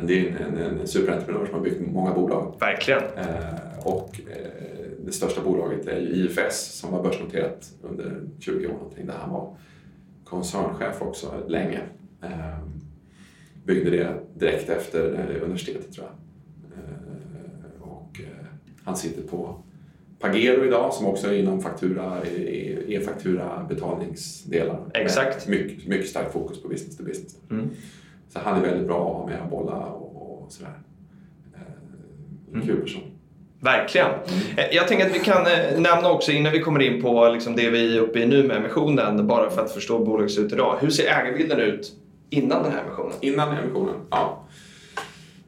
[0.02, 2.54] Det är en, en, en superentreprenör som har byggt många bolag.
[2.60, 3.02] Verkligen.
[3.02, 4.68] Eh, och eh,
[5.04, 9.30] det största bolaget är ju IFS som var börsnoterat under 20 år någonting, där han
[9.30, 9.56] var
[10.24, 11.80] koncernchef också länge.
[12.22, 12.58] Eh,
[13.64, 16.14] byggde det direkt efter eh, universitetet tror jag.
[16.78, 18.46] Eh, och eh,
[18.84, 19.62] han sitter på
[20.20, 22.22] Pagero idag som också är inom faktura,
[22.88, 24.90] e-faktura betalningsdelar.
[24.94, 25.48] Exakt.
[25.48, 27.36] Mycket, mycket starkt fokus på business to business.
[27.50, 27.70] Mm.
[28.28, 30.72] Så han är väldigt bra att ha med och bolla och, och sådär.
[31.54, 33.02] Eh, en kul person.
[33.60, 34.06] Verkligen.
[34.56, 37.56] Eh, Jag tänker att vi kan eh, nämna också innan vi kommer in på liksom
[37.56, 40.52] det vi är uppe i nu med emissionen, bara för att förstå bolaget ser ut
[40.52, 40.76] idag.
[40.80, 41.92] Hur ser ägarbilden ut
[42.30, 43.12] innan den här emissionen?
[43.20, 44.44] Innan emissionen, ja.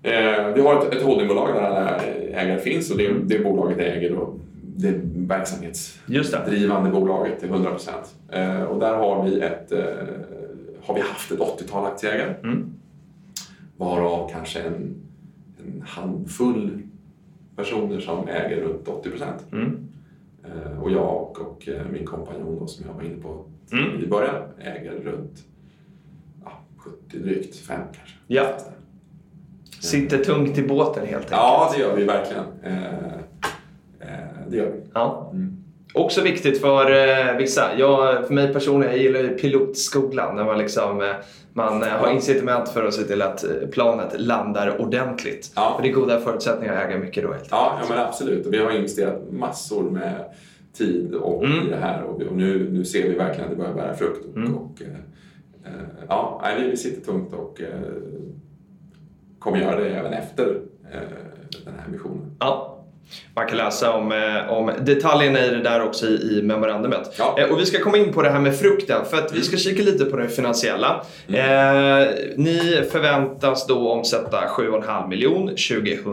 [0.02, 1.96] Eh, vi har ett, ett holdingbolag där alla
[2.32, 4.34] ägare finns och det, det bolaget äger då
[4.76, 8.14] det verksamhetsdrivande bolaget till 100 procent.
[8.32, 9.84] Eh, och där har vi, ett, eh,
[10.90, 12.34] har vi haft ett 80-tal aktieägare.
[12.42, 12.72] Mm.
[13.76, 14.94] Varav kanske en,
[15.58, 16.82] en handfull
[17.56, 19.46] personer som äger runt 80 procent.
[19.52, 19.88] Mm.
[20.44, 24.04] Eh, och jag och, och eh, min kompanjon då, som jag var inne på Mm.
[24.04, 25.44] i början äger runt
[26.44, 28.16] ja, 70 drygt, 5 kanske.
[28.26, 28.58] Ja.
[29.80, 31.30] Sitter tungt i båten helt enkelt.
[31.30, 32.44] Ja, det gör vi verkligen.
[32.62, 33.12] Eh,
[34.00, 34.80] eh, det gör vi.
[34.94, 35.30] Ja.
[35.32, 35.49] Mm.
[35.94, 37.78] Också viktigt för eh, vissa.
[37.78, 41.08] Jag, för mig personligen, jag gillar ju pilotskolan när man, liksom, eh,
[41.52, 45.52] man eh, har incitament för att se till att eh, planet landar ordentligt.
[45.56, 45.72] Ja.
[45.76, 48.46] För det är goda förutsättningar att äga mycket då helt Ja, ja, men absolut.
[48.46, 50.24] Och vi har investerat massor med
[50.72, 51.66] tid och Mm.
[51.66, 54.24] i det här och, och nu, nu ser vi verkligen att det börjar bära frukt.
[54.30, 54.54] Och, Mm.
[54.56, 54.88] och, eh,
[55.72, 57.60] eh, ja, vi, vi sitter tungt och
[59.38, 60.60] kommer göra det även efter
[61.64, 62.36] den här missionen.
[62.38, 62.79] Ja.
[63.34, 67.14] Man kan läsa om, eh, om detaljerna i det där också i, i memorandumet.
[67.18, 67.36] Ja.
[67.38, 69.56] Eh, och vi ska komma in på det här med frukten för att vi ska
[69.56, 71.04] kika lite på det finansiella.
[71.28, 75.48] Eh, ni förväntas då omsätta 7,5 miljon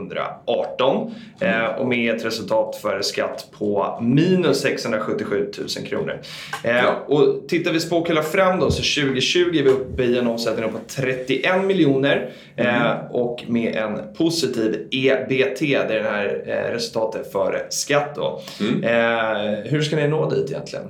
[0.05, 6.19] 2018 eh, och med ett resultat före skatt på minus 677 000 kronor.
[6.63, 7.03] Eh, Ja.
[7.07, 10.77] och tittar vi spåkulla fram då så 2020 är vi uppe i en omsättning på
[10.87, 16.43] 31 miljoner eh, och med en positiv EBT, det är det här
[16.87, 18.41] resultatet före skatt då.
[18.59, 18.83] Mm.
[18.83, 20.85] Eh, hur ska ni nå dit egentligen?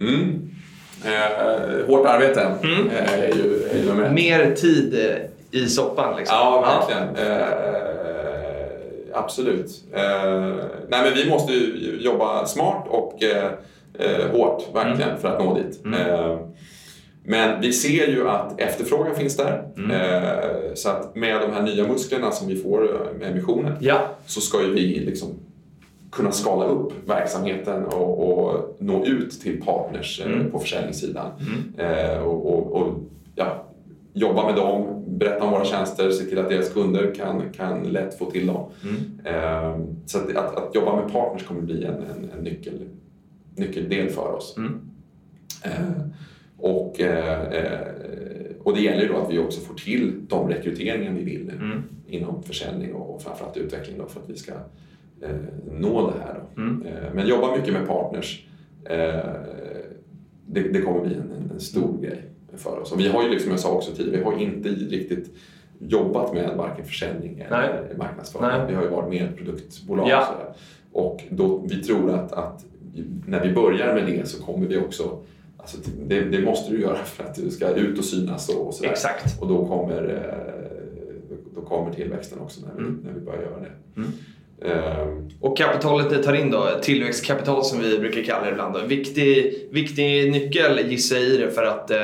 [0.00, 0.50] Mm.
[1.04, 2.88] Eh, hårt arbete Mm.
[2.90, 4.12] eh, är ju, är ju ett.
[4.12, 6.36] Mer tid eh, i soppan liksom.
[6.36, 7.30] Ja, verkligen.
[7.32, 7.46] Eh,
[9.12, 9.70] absolut.
[9.92, 10.40] Eh,
[10.88, 13.22] nej, men vi måste ju jobba smart och
[14.32, 15.80] hårt verkligen för att nå dit.
[17.26, 17.40] Mm.
[17.40, 19.64] Eh, men vi ser ju att efterfrågan finns där.
[19.76, 19.90] Mm.
[19.90, 24.40] Eh, så att med de här nya musklerna som vi får med emissionen Ja, så
[24.40, 25.28] ska ju vi liksom
[26.12, 30.50] kunna skala upp verksamheten och, och nå ut till partners eh, mm.
[30.50, 31.30] på försäljningssidan.
[31.40, 31.90] Mm.
[31.90, 32.98] Eh, och, och, och
[33.34, 33.64] ja,
[34.12, 38.18] jobba med dem, berätta om våra tjänster, se till att deras kunder kan, kan lätt
[38.18, 38.70] få till dem.
[38.82, 39.20] Mm.
[39.24, 42.88] Eh, så att, att, att, jobba med partners kommer bli en, en, en nyckel,
[43.56, 44.56] nyckeldel för oss.
[46.64, 47.84] Och, eh,
[48.62, 51.82] och det gäller ju då att vi också får till de rekryteringar vi vill mm.
[52.06, 54.52] inom försäljning och framförallt utveckling då för att vi ska
[55.22, 55.30] eh,
[55.80, 56.40] nå det här.
[56.56, 56.86] Mm.
[56.86, 58.46] Eh, men jobba mycket med partners.
[60.46, 62.02] Det, det, kommer bli en, en stor mm.
[62.02, 62.22] grej
[62.56, 62.92] för oss.
[62.92, 65.36] Och vi har ju, liksom jag sa också tidigare, vi har inte riktigt
[65.78, 67.96] jobbat med varken försäljning eller Nej.
[67.98, 68.48] marknadsföring.
[68.48, 68.66] Nej.
[68.68, 70.08] Vi har ju varit mer ett produktbolag.
[70.08, 70.54] Ja.
[70.92, 72.64] Och, och då, vi tror att, att
[73.26, 75.20] när vi börjar med det så kommer vi också
[75.64, 78.74] Alltså, det, det, måste du göra för att du ska ut och synas och, och
[78.74, 78.90] sådär.
[78.90, 79.42] Exakt.
[79.42, 83.00] Och då kommer, eh, då kommer tillväxten också när vi, mm.
[83.04, 84.00] när vi börjar göra det.
[84.00, 84.12] Mm.
[84.58, 88.74] Um, och kapitalet ni tar in då, tillväxtkapital som vi brukar kalla det ibland.
[88.74, 88.80] Då.
[88.80, 91.98] Viktig, viktig nyckel gissar jag i det för att eh,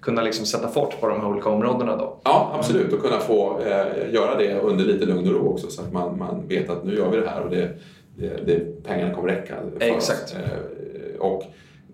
[0.00, 2.20] kunna liksom sätta fart på de här olika områdena då.
[2.24, 2.92] Ja, absolut.
[2.92, 6.18] Och kunna få eh, göra det under lite lugn och ro också så att man,
[6.18, 7.70] man vet att nu gör vi det här och det,
[8.16, 10.24] det, det pengarna kommer räcka för Exakt.
[10.24, 10.34] oss.
[10.34, 11.42] Eh, och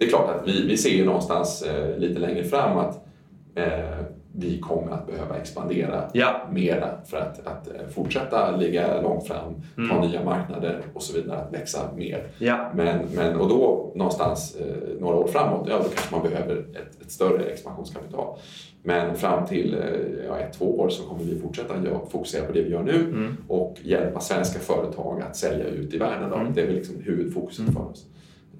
[0.01, 3.07] det är klart att vi, vi ser ju någonstans eh, lite längre fram att
[3.55, 6.48] eh, vi kommer att behöva expandera ja.
[6.53, 9.90] mera för att, att eh, fortsätta ligga långt fram, mm.
[9.90, 12.26] ta nya marknader och så vidare, att växa mer.
[12.38, 12.70] Ja.
[12.74, 17.03] Men, men, och då någonstans eh, några år framåt, ja då kanske man behöver ett,
[17.03, 18.38] ett större expansionskapital.
[18.82, 21.74] Men fram till eh, ja, ett, två år så kommer vi fortsätta
[22.11, 23.36] fokusera på det vi gör nu mm.
[23.48, 26.32] och hjälpa svenska företag att sälja ut i världen.
[26.32, 26.53] Mm.
[26.55, 27.74] Det är väl liksom huvudfokuset mm.
[27.74, 28.07] för oss.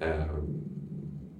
[0.01, 0.70] Um,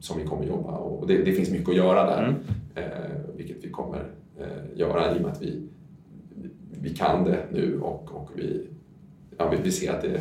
[0.02, 2.24] som vi kommer jobba och det, det finns mycket att göra där.
[2.24, 2.36] Mm.
[2.76, 4.04] Eh, vilket vi kommer
[4.40, 5.68] eh, göra i och med att vi,
[6.82, 8.68] vi kan det nu och, och vi,
[9.38, 10.20] ja, vi, vi ser att det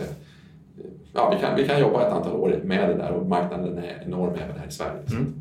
[1.12, 4.02] ja, vi, kan, vi kan jobba ett antal år med det där och marknaden är
[4.06, 5.02] enorm även här i Sverige.
[5.10, 5.34] Mm.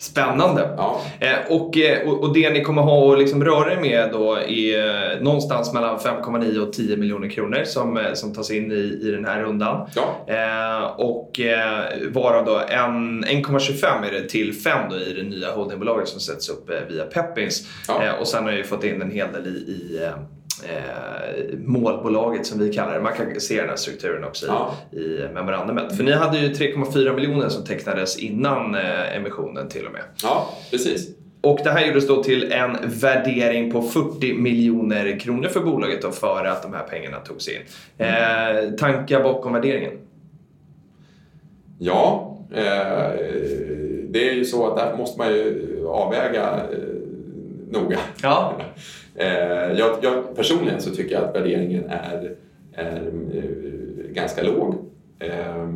[0.00, 0.74] Spännande.
[0.76, 1.00] Ja.
[1.20, 4.34] Eh, och, eh, och, och, det ni kommer ha att liksom röra er med då
[4.34, 9.10] är eh, någonstans mellan 5,9 och 10 miljoner kronor som, som tas in i, i
[9.10, 9.88] den här rundan.
[9.94, 10.34] Ja.
[10.34, 16.08] Eh, och eh, varav då 1,25 är det till 5 då i det nya holdingbolaget
[16.08, 17.68] som sätts upp via Peppins.
[17.88, 18.12] Ja.
[18.20, 20.10] och sen har vi fått in en hel del i, i
[20.64, 23.00] eh, målbolaget som vi kallar det.
[23.00, 24.74] Man kan se den här strukturen också ja.
[24.92, 25.96] i, i memorandumet.
[25.96, 30.02] För ni hade ju 3,4 miljoner som tecknades innan eh, emissionen till och med.
[30.22, 31.08] Ja, precis.
[31.42, 36.10] Och det här gjordes då till en värdering på 40 miljoner kronor för bolaget då
[36.10, 37.60] före att de här pengarna togs in.
[37.98, 39.92] Eh, tankar bakom värderingen?
[41.78, 43.10] Ja, eh,
[44.08, 46.78] det är ju så att där måste man ju avväga eh,
[47.70, 47.98] noga.
[48.22, 48.54] Ja.
[49.14, 52.34] Eh, jag, jag, personligen så tycker jag att värderingen är,
[52.72, 54.74] är eh, ganska låg.
[55.18, 55.68] Eh,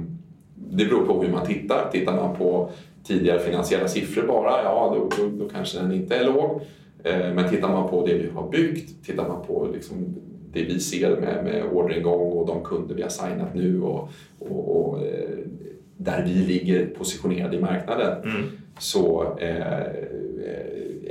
[0.55, 1.91] det beror på hur man tittar.
[1.93, 2.71] Tittar man på
[3.05, 6.61] tidigare finansiella siffror bara, ja då, då, då kanske den inte är låg.
[7.35, 10.15] Men tittar man på det vi har byggt, tittar man på liksom
[10.53, 14.09] det vi ser med, med orderingång och de kunder vi har signat nu och,
[14.39, 14.99] och, och
[15.97, 18.47] där vi ligger positionerade i marknaden mm.
[18.79, 19.87] så eh,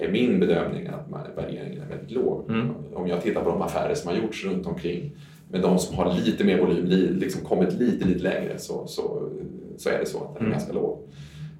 [0.05, 2.49] är min bedömning att värderingen är väldigt låg.
[2.49, 2.69] Mm.
[2.93, 5.15] Om jag tittar på de affärer som har gjorts runt omkring
[5.51, 9.29] med de som har lite mer volym, liksom kommit lite, lite längre så, så,
[9.77, 10.51] så är det så att den är mm.
[10.51, 10.99] ganska låg.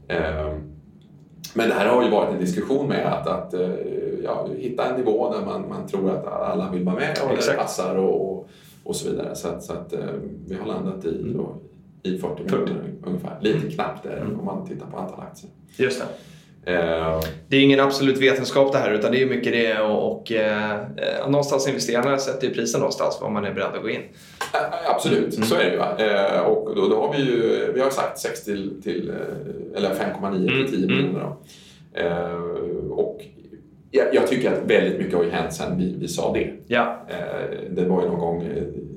[0.10, 0.74] Um,
[1.54, 3.70] men det här har ju varit en diskussion med att, att eh,
[4.24, 7.58] ja, hitta en nivå där man, man tror att alla vill vara med och Exakt.
[7.58, 8.50] det passar och,
[8.84, 9.36] och så vidare.
[9.36, 10.00] Så att, så att eh,
[10.48, 11.38] vi har landat i, mm.
[11.38, 11.56] då,
[12.04, 13.38] i 40 miljoner ungefär.
[13.42, 14.40] Lite knappt där mm.
[14.40, 15.52] om man tittar på antal aktier.
[15.78, 16.06] Just det.
[16.68, 20.32] Uh, det är ingen absolut vetenskap det här utan det är mycket det och, och
[20.32, 24.02] uh, någonstans investerarna sätter ju priset någonstans vad man är beredd att gå in.
[24.02, 25.48] Uh, absolut, mm.
[25.48, 25.78] så är det ju.
[25.78, 26.42] Va?
[26.42, 29.14] och då, då, har vi ju vi har sagt 6 till, till
[29.76, 30.98] eller 5,9 till 10 mm.
[30.98, 31.36] miljoner.
[32.92, 33.22] och
[33.96, 36.52] jag, jag, tycker att väldigt mycket har ju hänt sedan vi, vi sa det.
[36.68, 37.06] Ja.
[37.70, 38.44] det var ju någon gång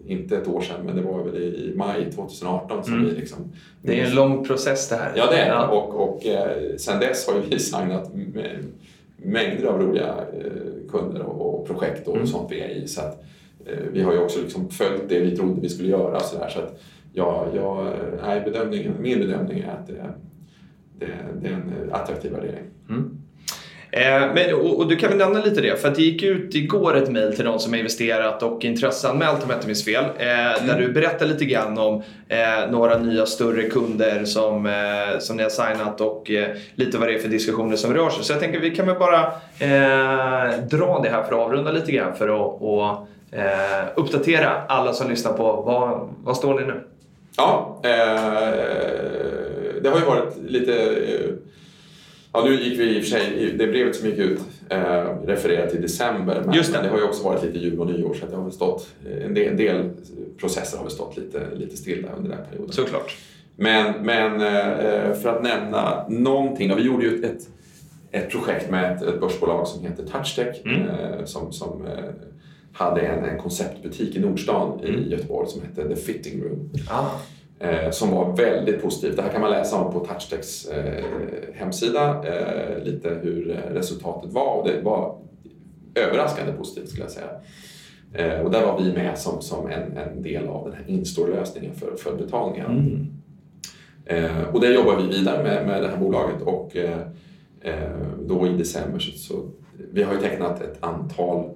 [0.07, 3.07] inte ett år sedan, men det var väl i maj 2018 som mm.
[3.07, 3.53] vi liksom...
[3.83, 5.13] Det är en lång process det här.
[5.17, 5.69] Ja, det är ja.
[5.69, 8.11] Och, och eh, sen dess har vi signat
[9.17, 12.27] mängder av roliga eh, kunder och, och projekt och mm.
[12.27, 12.89] sånt vi är i.
[12.89, 13.25] Så att,
[13.67, 16.21] eh, vi har ju också liksom följt det vi trodde vi skulle göra.
[16.21, 16.81] Så, där, så att,
[17.13, 17.93] ja, ja,
[18.23, 20.13] nej, bedömningen, min bedömning är att det,
[20.99, 21.07] det,
[21.43, 22.65] det är en attraktiv värdering.
[22.89, 23.16] Mm.
[23.97, 26.97] Eh, men, och, och, du kan väl nämna lite det, för det gick ut igår
[26.97, 30.05] ett mail till de som har investerat och intresseanmält om jag inte minns fel.
[30.19, 30.67] Eh, mm.
[30.67, 35.43] Där du berättar lite grann om eh, några nya större kunder som, eh, som ni
[35.43, 36.31] har signat och
[36.75, 38.25] lite vad det är för diskussioner som rör sig.
[38.25, 39.33] Så jag tänker vi kan väl bara
[40.61, 43.09] dra det här för att avrunda lite grann för att och,
[43.95, 46.81] uppdatera alla som lyssnar på vad, vad står ni nu?
[47.37, 47.79] Ja,
[49.83, 50.73] det har ju varit lite...
[52.37, 55.05] Eh, ja, nu gick vi i och för sig, det brevet som gick ut eh,
[55.27, 56.43] refererat till december.
[56.47, 56.83] Men Just det.
[56.83, 58.89] det har ju också varit lite jul och nyår så att det har väl stått,
[59.25, 59.91] en del, en del
[60.41, 62.73] processer har väl stått lite, lite stilla under den perioden.
[62.73, 63.17] Såklart.
[63.57, 66.77] Men, men eh, för att nämna någonting.
[66.77, 67.49] Vi gjorde ju ett,
[68.11, 70.83] ett projekt med ett, ett börsbolag som heter Touchtech Mm.
[70.89, 71.93] eh, som, som eh,
[72.73, 75.01] hade en, en konceptbutik i Nordstan Mm.
[75.01, 76.71] i Göteborg som hette The Fitting Room.
[76.91, 77.07] Ah.
[77.59, 79.17] Eh, som var väldigt positivt.
[79.17, 81.05] Det här kan man läsa om på Touchtechs eh,
[81.55, 82.25] hemsida.
[82.25, 85.19] Eh, lite hur eh, resultatet var och det var
[85.95, 87.31] överraskande positivt skulle jag säga.
[88.13, 91.75] Eh, och där var vi med som, som en, en del av den här in-store-lösningen
[91.75, 92.67] för, för betalningar.
[92.67, 93.07] Mm.
[94.05, 96.77] Eh, och där jobbar vi vidare med, med det här bolaget och
[98.27, 99.51] då i december så, så
[99.93, 101.51] vi har ju tecknat ett antal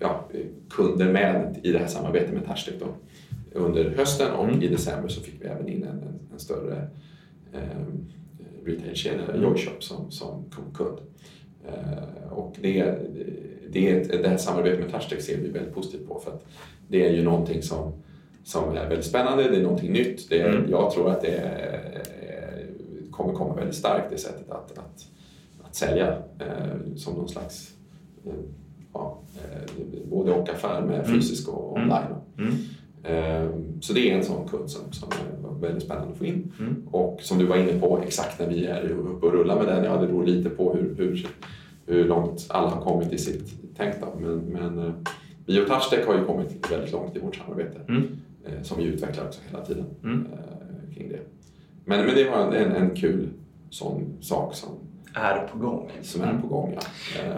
[0.00, 0.28] ja,
[0.70, 2.78] kunder med i det här samarbetet med Touchtech
[3.52, 4.62] under hösten och Mm.
[4.62, 6.88] i december så fick vi även in en, en, en större
[7.52, 7.60] eh,
[8.64, 9.36] retailkedja.
[9.42, 10.44] Joyshop, som, som
[10.74, 10.98] kund.
[11.66, 12.94] Eh, och det,
[13.72, 16.44] det, det här samarbetet med Touchtech ser vi väldigt positivt på för att
[16.88, 17.92] det är ju någonting som,
[18.44, 20.28] som är väldigt spännande, det är någonting nytt.
[20.30, 20.70] Det är, Mm.
[20.70, 22.02] Jag tror att det är,
[23.10, 25.06] kommer komma väldigt starkt, det sättet att, att,
[25.62, 27.74] att sälja eh, som någon slags
[28.26, 28.32] eh,
[28.92, 29.72] ja, eh,
[30.10, 31.20] både och affär med Mm.
[31.20, 31.90] fysisk och Mm.
[31.90, 32.14] online.
[32.38, 32.54] Mm.
[33.02, 33.48] Eh,
[33.80, 36.52] Så det är en sån kund som, som är väldigt spännande att få in.
[36.60, 36.88] Mm.
[36.90, 39.84] Och som du var inne på, exakt när vi är uppe och rullar med den,
[39.84, 41.26] ja det beror lite på hur, hur,
[41.86, 43.94] hur långt alla har kommit i sitt tänk.
[44.00, 44.06] Då.
[44.20, 44.92] Men, men eh,
[45.46, 48.02] vi och Touchtech har ju kommit väldigt långt i vårt samarbete Mm.
[48.46, 50.26] eh, som vi utvecklar också hela tiden Mm.
[50.32, 51.20] eh, kring det.
[51.84, 53.28] Men, men det var en, en kul
[53.70, 54.68] sån sak som,
[55.14, 55.90] Är på gång.
[56.02, 56.76] som är på gång.
[57.18, 57.32] Ja.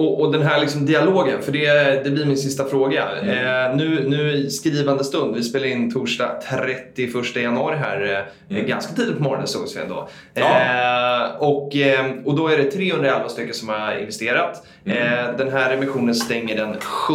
[0.00, 3.04] Eh, Och, och den här liksom dialogen, för det, det blir min sista fråga.
[3.22, 3.30] Mm.
[3.70, 8.18] Eh, nu, nu i skrivande stund, vi spelar in torsdag 31 januari här, eh,
[8.56, 8.66] Mm.
[8.66, 10.08] ganska tidigt på morgonen sågs vi ändå.
[10.34, 10.42] Ja.
[10.42, 14.62] Eh, och, eh, och då är det 311 stycken som har investerat.
[14.86, 14.98] Mm.
[14.98, 17.14] Eh, den här emissionen stänger den 7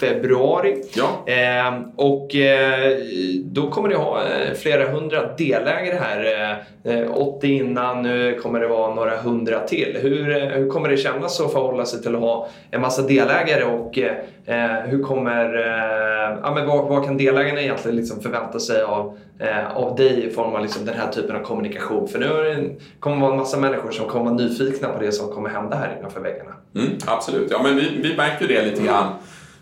[0.00, 0.74] februari.
[0.96, 2.96] ja, Eh, och eh,
[3.44, 6.50] då kommer det ha eh, flera hundra delägare här.
[6.84, 9.98] Eh, 80 innan, nu kommer det vara några hundra till.
[10.02, 13.64] Hur, eh, hur kommer det kännas att förhålla sig till att ha en massa delägare
[13.64, 18.82] och eh, hur kommer, eh, ja, men vad, vad kan delägarna egentligen liksom förvänta sig
[18.82, 22.08] av, eh, av dig i form av liksom den här typen av kommunikation?
[22.08, 25.12] För nu det, kommer det vara en massa människor som kommer vara nyfikna på det
[25.12, 26.52] som kommer hända här innanför väggarna.
[26.74, 27.50] Mm, absolut.
[27.50, 29.06] Ja, men vi, vi märker ju det lite grann.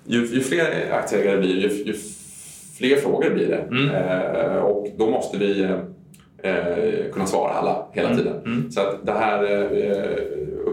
[0.06, 1.94] Ju, ju fler aktieägare blir ju, ju
[2.78, 3.76] fler frågor blir det.
[3.76, 3.90] Mm.
[3.94, 5.62] Eh, och då måste vi
[6.42, 8.36] eh, kunna svara alla hela Mm, tiden.
[8.46, 8.70] mm.
[8.70, 9.66] Så att det här eh,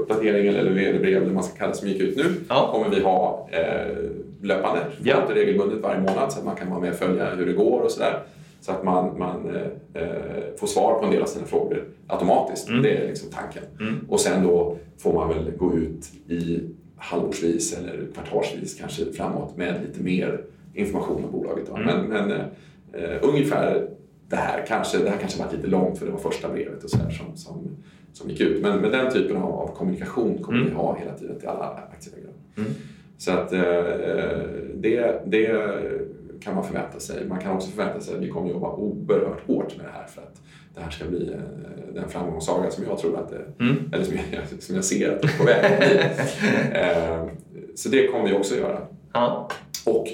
[0.01, 2.69] uppdateringen eller vd-brev eller man ska kalla det som gick ut nu Ja.
[2.73, 3.97] kommer vi ha eh,
[4.41, 5.23] löpande, Ja.
[5.33, 7.91] regelbundet varje månad så att man kan vara med och följa hur det går och
[7.91, 8.19] sådär.
[8.61, 10.09] Så att man, man eh, eh,
[10.57, 12.69] får svar på en del av sina frågor automatiskt.
[12.69, 12.81] Mm.
[12.83, 13.63] Det är liksom tanken.
[13.79, 13.99] Mm.
[14.09, 16.59] Och sen då får man väl gå ut i
[16.97, 20.41] halvårsvis eller kvartalsvis kanske framåt med lite mer
[20.73, 21.69] information om bolaget.
[21.69, 21.83] Mm.
[21.85, 22.31] Men, men
[22.93, 23.87] eh, ungefär
[24.29, 26.89] det här kanske, det här kanske var lite långt för det var första brevet och
[26.89, 27.77] så som, som,
[28.13, 28.61] som gick ut.
[28.61, 30.69] Men, men den typen av, av kommunikation kommer Mm.
[30.69, 32.31] vi ha hela tiden till alla aktieägare.
[32.57, 32.69] Mm.
[33.17, 33.61] Så att eh,
[34.75, 35.47] det, det
[36.43, 37.25] kan man förvänta sig.
[37.27, 40.21] Man kan också förvänta sig att vi kommer jobba oerhört hårt med det här för
[40.21, 40.41] att
[40.75, 43.75] det här ska bli eh, den framgångssaga som jag tror att det, Mm.
[43.93, 45.99] eller som jag, som jag ser att det är på väg att bli.
[46.79, 47.27] Eh,
[47.75, 48.81] Så det kommer vi också göra.
[49.13, 49.49] Ja.
[49.85, 50.07] Och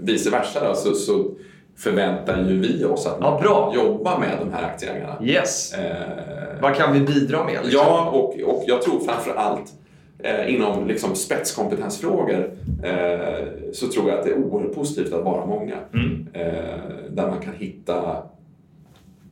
[0.00, 1.30] vice versa då, så, så
[1.78, 3.72] förväntar ju vi oss att man Ja, bra.
[3.74, 5.16] jobba med de här aktieägarna.
[5.22, 5.74] Yes.
[5.74, 7.58] Eh, Vad kan vi bidra med?
[7.64, 7.70] Liksom?
[7.86, 9.72] Ja, och, och jag tror framför allt
[10.18, 12.50] eh, inom liksom spetskompetensfrågor
[12.84, 15.74] eh, så tror jag att det är oerhört positivt att vara många.
[15.94, 16.26] Mm.
[16.32, 16.78] Eh,
[17.10, 18.22] där man kan hitta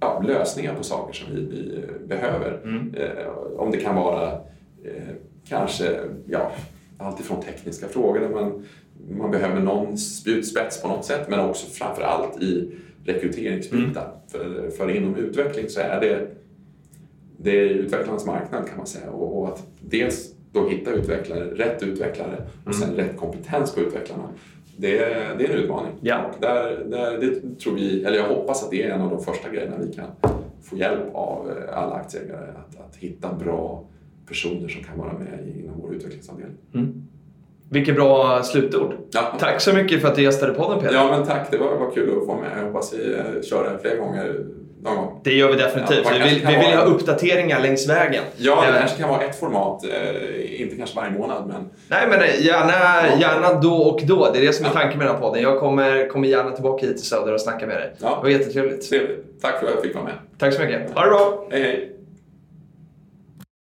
[0.01, 2.61] ja, lösningar på saker som vi, vi behöver.
[2.65, 2.95] Mm.
[2.95, 3.27] Eh,
[3.59, 4.33] om det kan vara
[4.85, 5.15] eh,
[5.49, 6.51] kanske ja,
[6.99, 8.65] alltifrån tekniska frågor där man,
[9.11, 12.71] man behöver någon spjutspets på något sätt men också framför allt i
[13.05, 14.11] rekryteringsbitar.
[14.29, 16.27] För, för inom utveckling så är det,
[17.37, 21.83] det är utvecklarnas marknad kan man säga och, och att dels då hitta utvecklare, rätt
[21.83, 24.29] utvecklare och sen rätt kompetens på utvecklarna.
[24.77, 25.93] Det, är- det är en utmaning.
[26.01, 26.25] Ja.
[26.27, 29.25] Och där, där, det tror vi, eller jag hoppas att det är en av de
[29.25, 30.07] första grejerna vi kan
[30.63, 33.85] få hjälp av eh, alla aktieägare att, att hitta bra
[34.29, 36.57] personer som kan vara med inom vår utvecklingsavdelning.
[36.75, 37.03] Mm.
[37.71, 38.95] Vilket bra slutord.
[39.13, 39.21] Ja.
[39.41, 40.95] Tack så mycket för att du gästade podden Peter.
[40.95, 41.51] Ja, men tack.
[41.51, 42.51] Det var, var kul att få med.
[42.59, 44.35] Jag hoppas vi eh, kör det fler gånger
[44.83, 45.21] någon gång.
[45.25, 46.01] Det gör vi definitivt.
[46.05, 48.23] Ja, vi vill, vi vill ha- ha uppdateringar längs vägen.
[48.37, 49.85] Ja, det Eh, kanske kan vara ett format.
[49.85, 54.31] Eh, inte kanske varje månad, men Nej, men gärna, gärna då och då.
[54.33, 55.43] Det är det som är tanken med den här podden.
[55.43, 57.93] Jag kommer, kommer gärna tillbaka hit till Söder och snacka med dig.
[57.99, 58.09] Ja.
[58.09, 58.89] Det var jättetrevligt.
[58.91, 59.43] trevligt.
[59.43, 60.15] Tack för att jag fick vara med.
[60.39, 60.95] Tack så mycket.
[60.95, 61.47] Ha det bra!
[61.51, 61.93] Hej, hej!